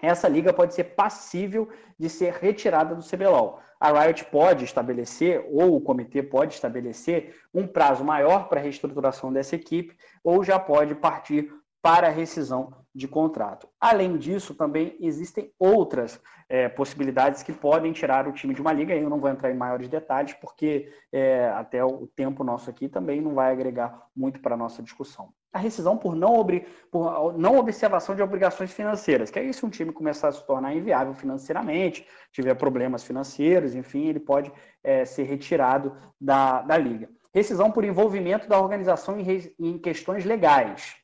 [0.00, 1.68] essa liga pode ser passível
[1.98, 3.60] de ser retirada do CBLOL.
[3.80, 9.32] A Riot pode estabelecer, ou o comitê pode estabelecer, um prazo maior para a reestruturação
[9.32, 11.50] dessa equipe, ou já pode partir
[11.84, 13.68] para rescisão de contrato.
[13.78, 16.18] Além disso, também existem outras
[16.48, 18.94] é, possibilidades que podem tirar o time de uma liga.
[18.94, 23.20] Eu não vou entrar em maiores detalhes, porque é, até o tempo nosso aqui também
[23.20, 25.28] não vai agregar muito para a nossa discussão.
[25.52, 26.42] A rescisão por não,
[26.90, 30.74] por não observação de obrigações financeiras, que aí se um time começar a se tornar
[30.74, 34.50] inviável financeiramente, tiver problemas financeiros, enfim, ele pode
[34.82, 37.10] é, ser retirado da, da liga.
[37.34, 41.03] Rescisão por envolvimento da organização em, em questões legais.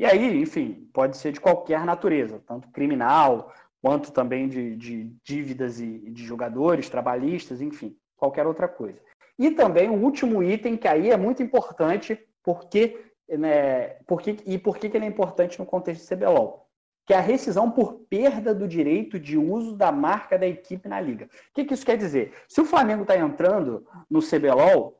[0.00, 5.78] E aí, enfim, pode ser de qualquer natureza, tanto criminal, quanto também de, de dívidas
[5.78, 8.98] e de jogadores, trabalhistas, enfim, qualquer outra coisa.
[9.38, 14.78] E também o último item, que aí é muito importante, porque, né, porque, e por
[14.78, 16.66] que ele é importante no contexto do CBLOL?
[17.06, 20.98] Que é a rescisão por perda do direito de uso da marca da equipe na
[20.98, 21.26] liga.
[21.26, 22.32] O que, que isso quer dizer?
[22.48, 24.98] Se o Flamengo está entrando no CBLOL,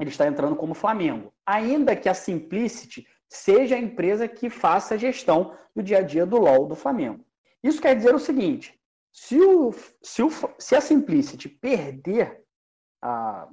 [0.00, 1.32] ele está entrando como Flamengo.
[1.46, 6.24] Ainda que a Simplicity seja a empresa que faça a gestão do dia a dia
[6.24, 7.24] do LOL do Flamengo.
[7.62, 8.78] Isso quer dizer o seguinte:
[9.12, 9.72] se, o,
[10.02, 12.42] se, o, se a Simplicity perder
[13.02, 13.48] a,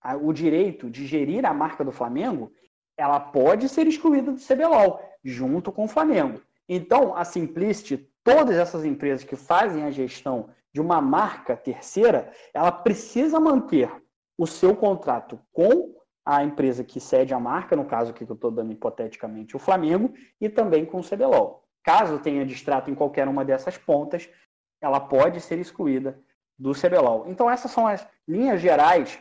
[0.00, 2.52] a, o direito de gerir a marca do Flamengo,
[2.96, 6.40] ela pode ser excluída do CBLOL, junto com o Flamengo.
[6.68, 12.72] Então, a Simplicity, todas essas empresas que fazem a gestão de uma marca terceira, ela
[12.72, 13.90] precisa manter
[14.38, 15.94] o seu contrato com
[16.24, 20.12] a empresa que cede a marca, no caso que eu estou dando hipoteticamente o Flamengo,
[20.40, 21.62] e também com o CBLOL.
[21.82, 24.28] Caso tenha distrato em qualquer uma dessas pontas,
[24.80, 26.18] ela pode ser excluída
[26.58, 27.26] do CBLOL.
[27.28, 29.18] Então, essas são as linhas gerais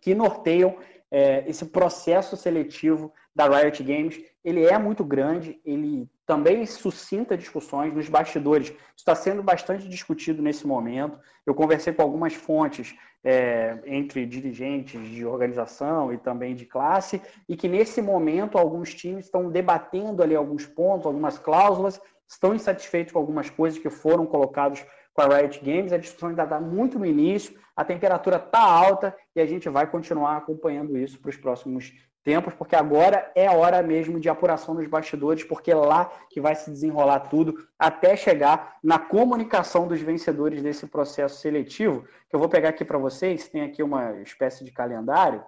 [0.00, 0.76] que norteiam
[1.10, 4.20] é, esse processo seletivo da Riot Games.
[4.44, 8.72] Ele é muito grande, ele também suscita discussões nos bastidores.
[8.96, 11.18] Está sendo bastante discutido nesse momento.
[11.46, 17.56] Eu conversei com algumas fontes é, entre dirigentes de organização e também de classe, e
[17.56, 23.18] que nesse momento alguns times estão debatendo ali alguns pontos, algumas cláusulas, estão insatisfeitos com
[23.18, 25.92] algumas coisas que foram colocadas com a Riot Games.
[25.92, 29.86] A discussão ainda está muito no início, a temperatura está alta e a gente vai
[29.86, 34.86] continuar acompanhando isso para os próximos tempos, porque agora é hora mesmo de apuração dos
[34.86, 40.62] bastidores, porque é lá que vai se desenrolar tudo até chegar na comunicação dos vencedores
[40.62, 44.70] desse processo seletivo, que eu vou pegar aqui para vocês, tem aqui uma espécie de
[44.70, 45.44] calendário.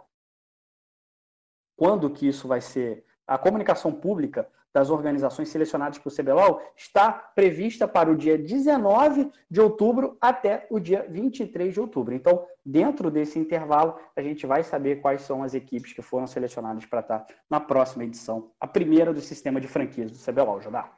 [1.77, 3.05] Quando que isso vai ser?
[3.27, 9.31] A comunicação pública das organizações selecionadas para o CBLOL está prevista para o dia 19
[9.49, 12.13] de outubro até o dia 23 de outubro.
[12.13, 16.85] Então, dentro desse intervalo, a gente vai saber quais são as equipes que foram selecionadas
[16.85, 20.91] para estar na próxima edição, a primeira do sistema de franquias do CBLOL, Jodá.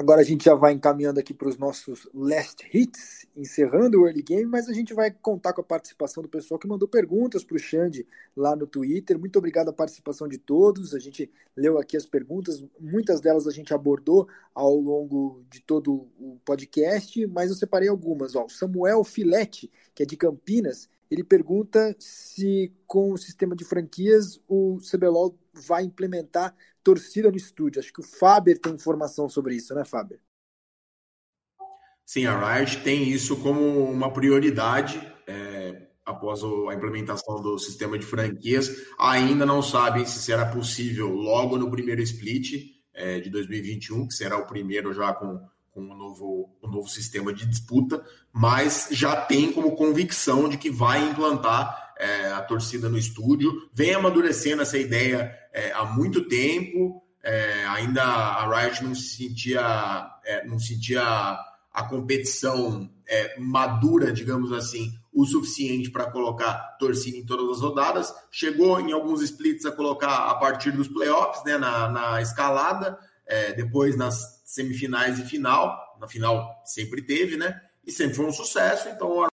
[0.00, 4.22] Agora a gente já vai encaminhando aqui para os nossos last hits, encerrando o early
[4.22, 7.54] game, mas a gente vai contar com a participação do pessoal que mandou perguntas para
[7.54, 9.18] o Xande lá no Twitter.
[9.18, 10.94] Muito obrigado a participação de todos.
[10.94, 16.08] A gente leu aqui as perguntas, muitas delas a gente abordou ao longo de todo
[16.18, 18.34] o podcast, mas eu separei algumas.
[18.34, 24.40] Ó, Samuel Filete, que é de Campinas, ele pergunta se com o sistema de franquias
[24.46, 26.54] o CBLOL vai implementar
[26.84, 27.80] torcida no estúdio.
[27.80, 30.20] Acho que o Faber tem informação sobre isso, né, Faber?
[32.06, 38.06] Sim, a Riot tem isso como uma prioridade é, após a implementação do sistema de
[38.06, 38.68] franquias.
[38.98, 44.38] Ainda não sabem se será possível logo no primeiro split é, de 2021, que será
[44.38, 45.40] o primeiro já com,
[45.86, 50.70] com o, novo, o novo sistema de disputa, mas já tem como convicção de que
[50.70, 53.52] vai implantar é, a torcida no estúdio.
[53.72, 57.02] Vem amadurecendo essa ideia é, há muito tempo.
[57.22, 64.92] É, ainda a Riot não sentia, é, não sentia a competição é, madura, digamos assim,
[65.12, 68.12] o suficiente para colocar torcida em todas as rodadas.
[68.30, 73.52] Chegou em alguns splits a colocar a partir dos playoffs, né, na, na escalada, é,
[73.52, 75.96] depois nas semifinais e final.
[76.00, 77.60] Na final sempre teve, né?
[77.86, 78.88] E sempre foi um sucesso.
[78.88, 79.28] Então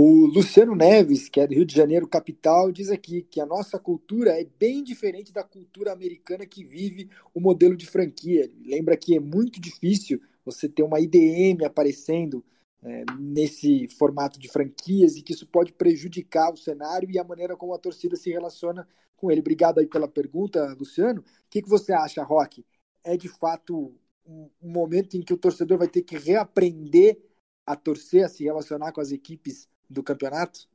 [0.00, 3.80] O Luciano Neves, que é do Rio de Janeiro, capital, diz aqui que a nossa
[3.80, 8.48] cultura é bem diferente da cultura americana que vive o modelo de franquia.
[8.64, 12.44] Lembra que é muito difícil você ter uma IDM aparecendo
[12.82, 17.56] é, nesse formato de franquias e que isso pode prejudicar o cenário e a maneira
[17.56, 19.40] como a torcida se relaciona com ele.
[19.40, 21.20] Obrigado aí pela pergunta, Luciano.
[21.20, 22.64] O que, que você acha, Rock?
[23.02, 27.18] É de fato um, momento em que o torcedor vai ter que reaprender
[27.66, 30.68] a torcer, a se relacionar com as equipes do campeonato?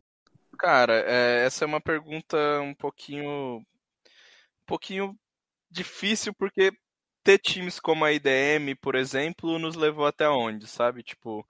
[0.57, 3.65] Cara, é, essa é uma pergunta um pouquinho, um
[4.65, 5.17] pouquinho
[5.71, 6.71] difícil porque
[7.23, 11.01] ter times como a IDM, por exemplo, nos levou até onde, sabe?
[11.01, 11.47] Tipo,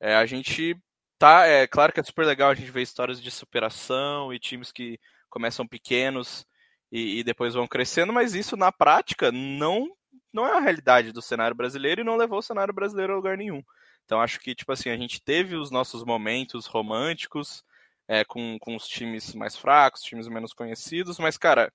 [0.00, 0.76] é, a gente
[1.18, 4.72] tá, é claro que é super legal a gente ver histórias de superação e times
[4.72, 4.98] que
[5.28, 6.46] começam pequenos
[6.90, 9.88] e, e depois vão crescendo, mas isso na prática não
[10.32, 13.36] não é a realidade do cenário brasileiro e não levou o cenário brasileiro a lugar
[13.36, 13.62] nenhum.
[14.04, 17.64] Então acho que, tipo assim, a gente teve os nossos momentos românticos
[18.08, 21.72] é, com, com os times mais fracos, times menos conhecidos, mas, cara,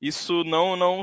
[0.00, 1.02] isso não, não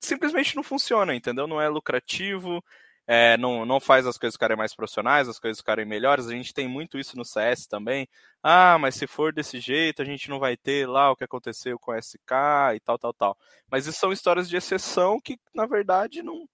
[0.00, 1.46] simplesmente não funciona, entendeu?
[1.46, 2.62] Não é lucrativo,
[3.10, 6.26] é, não, não faz as coisas ficarem mais profissionais, as coisas ficarem melhores.
[6.26, 8.06] A gente tem muito isso no CS também.
[8.42, 11.78] Ah, mas se for desse jeito, a gente não vai ter lá o que aconteceu
[11.78, 12.30] com a SK
[12.76, 13.38] e tal, tal, tal.
[13.70, 16.46] Mas isso são histórias de exceção que, na verdade, não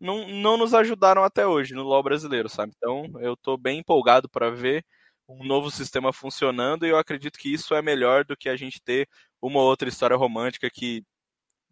[0.00, 2.72] não, não nos ajudaram até hoje no LoL brasileiro, sabe?
[2.76, 4.84] Então eu estou bem empolgado para ver
[5.28, 8.80] um novo sistema funcionando e eu acredito que isso é melhor do que a gente
[8.82, 9.08] ter
[9.40, 11.02] uma outra história romântica que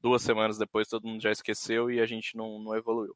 [0.02, 3.14] duas semanas depois todo mundo já esqueceu e a gente não, não evoluiu.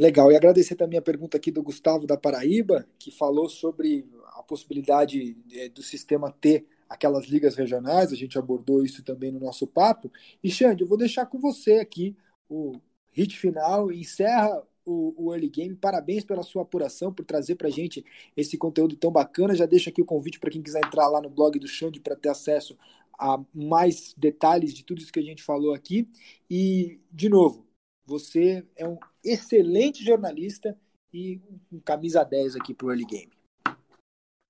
[0.00, 4.42] Legal, e agradecer também a pergunta aqui do Gustavo da Paraíba, que falou sobre a
[4.42, 9.66] possibilidade é, do sistema ter aquelas ligas regionais, a gente abordou isso também no nosso
[9.66, 10.10] papo.
[10.42, 12.16] E Xande, eu vou deixar com você aqui
[12.48, 12.80] o
[13.12, 15.76] hit final, encerra o, o, early game.
[15.76, 18.02] Parabéns pela sua apuração, por trazer para gente
[18.34, 19.54] esse conteúdo tão bacana.
[19.54, 22.16] Já deixo aqui o convite para quem quiser entrar lá no blog do Xande para
[22.16, 22.74] ter acesso
[23.18, 26.08] a mais detalhes de tudo isso que a gente falou aqui.
[26.48, 27.68] E, de novo,
[28.10, 30.76] você é um excelente jornalista
[31.14, 31.40] e
[31.72, 33.30] um camisa 10 aqui para o early game.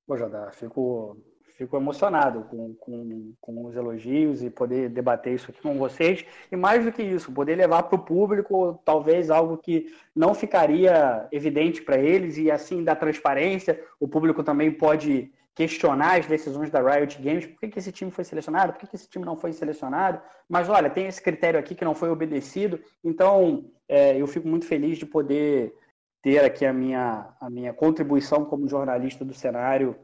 [0.06, 1.18] Pô, Jodá, fico
[1.58, 6.24] fico emocionado com, com, com os elogios e poder debater isso aqui com vocês.
[6.50, 11.28] E mais do que isso, poder levar para o público talvez algo que não ficaria
[11.30, 13.78] evidente para eles e assim da transparência.
[14.00, 18.10] O público também pode questionar as decisões da Riot Games, por que, que esse time
[18.10, 21.58] foi selecionado, por que, que esse time não foi selecionado, mas olha, tem esse critério
[21.58, 25.74] aqui que não foi obedecido, então é, eu fico muito feliz de poder
[26.22, 29.96] ter aqui a minha, a minha contribuição como jornalista do cenário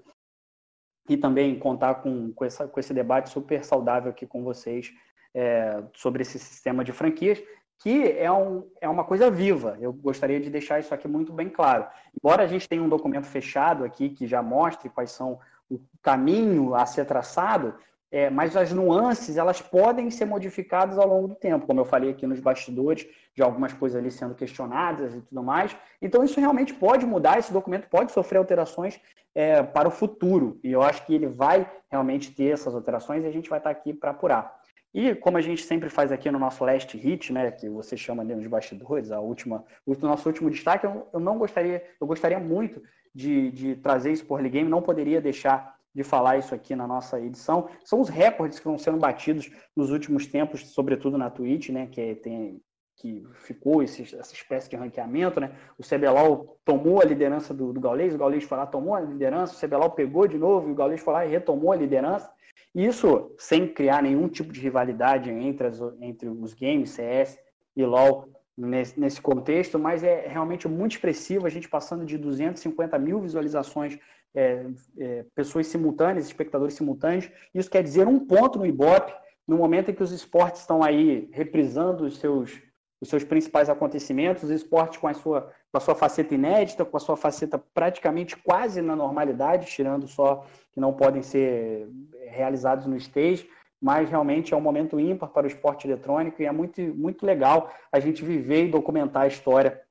[1.08, 4.92] e também contar com, com, essa, com esse debate super saudável aqui com vocês
[5.34, 7.42] é, sobre esse sistema de franquias,
[7.78, 9.76] que é, um, é uma coisa viva.
[9.80, 11.86] Eu gostaria de deixar isso aqui muito bem claro.
[12.16, 15.38] Embora a gente tenha um documento fechado aqui que já mostre quais são
[15.70, 17.74] o caminho a ser traçado,
[18.10, 22.10] é, mas as nuances elas podem ser modificadas ao longo do tempo, como eu falei
[22.10, 25.76] aqui nos bastidores, de algumas coisas ali sendo questionadas e tudo mais.
[26.00, 29.00] Então isso realmente pode mudar, esse documento pode sofrer alterações
[29.34, 33.26] é, para o futuro, e eu acho que ele vai realmente ter essas alterações e
[33.26, 34.60] a gente vai estar aqui para apurar.
[34.94, 38.22] E como a gente sempre faz aqui no nosso last hit, né, que você chama
[38.22, 42.38] ali nos bastidores, a última, o nosso último destaque, eu, eu não gostaria, eu gostaria
[42.38, 42.82] muito
[43.14, 47.20] de, de trazer isso por Game, não poderia deixar de falar isso aqui na nossa
[47.20, 51.86] edição, são os recordes que vão sendo batidos nos últimos tempos, sobretudo na Twitch, né,
[51.86, 52.60] que tem
[52.96, 55.52] que ficou esse, essa espécie de ranqueamento, né?
[55.78, 59.54] O CBLOL tomou a liderança do, do Gaules, o Gaules foi lá, tomou a liderança,
[59.54, 62.30] o CBLOL pegou de novo, e o Gaules foi lá e retomou a liderança.
[62.76, 67.38] Isso sem criar nenhum tipo de rivalidade entre, as, entre os games, CS
[67.74, 72.98] e LoL, nesse, nesse contexto, mas é realmente muito expressivo, a gente passando de 250
[72.98, 73.98] mil visualizações
[74.34, 74.66] é,
[74.98, 77.30] é, pessoas simultâneas, espectadores simultâneos.
[77.54, 79.10] Isso quer dizer um ponto no Ibope,
[79.48, 82.60] no momento em que os esportes estão aí reprisando os seus,
[83.00, 86.96] os seus principais acontecimentos, os esportes com a, sua, com a sua faceta inédita, com
[86.96, 91.86] a sua faceta praticamente quase na normalidade, tirando só que não podem ser
[92.28, 93.46] realizados no stage,
[93.78, 97.70] mas realmente é um momento ímpar para o esporte eletrônico e é muito, muito legal
[97.92, 99.82] a gente viver e documentar a história,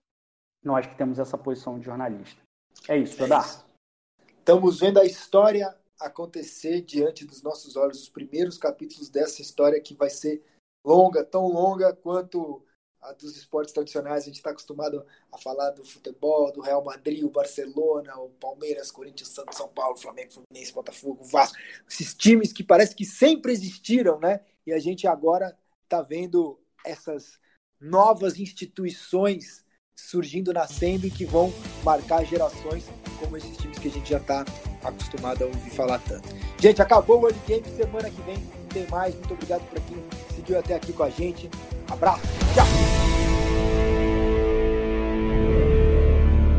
[0.64, 2.42] nós que temos essa posição de jornalista.
[2.90, 3.46] É isso, Jodar.
[3.48, 9.80] É Estamos vendo a história acontecer diante dos nossos olhos, os primeiros capítulos dessa história
[9.80, 10.44] que vai ser
[10.84, 12.65] longa, tão longa quanto
[13.14, 14.24] dos esportes tradicionais.
[14.24, 18.92] A gente está acostumado a falar do futebol, do Real Madrid, o Barcelona, o Palmeiras,
[18.92, 21.58] Corinthians, Santos, São Paulo, Flamengo, Fluminense, Botafogo, Vasco.
[21.90, 24.42] Esses times que parece que sempre existiram, né?
[24.66, 27.40] E a gente agora está vendo essas
[27.80, 29.64] novas instituições
[29.96, 31.54] surgindo, nascendo e que vão
[31.84, 32.86] marcar gerações
[33.20, 34.46] como esses times que a gente já está
[34.84, 36.28] acostumado a ouvir falar tanto.
[36.60, 38.38] Gente, acabou o World Game, semana que vem
[38.70, 39.16] tem mais.
[39.16, 40.04] Muito obrigado por quem
[40.36, 41.50] seguiu até aqui com a gente.
[41.90, 42.24] Abraço,
[42.54, 42.95] tchau!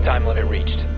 [0.07, 0.95] Time limit reached.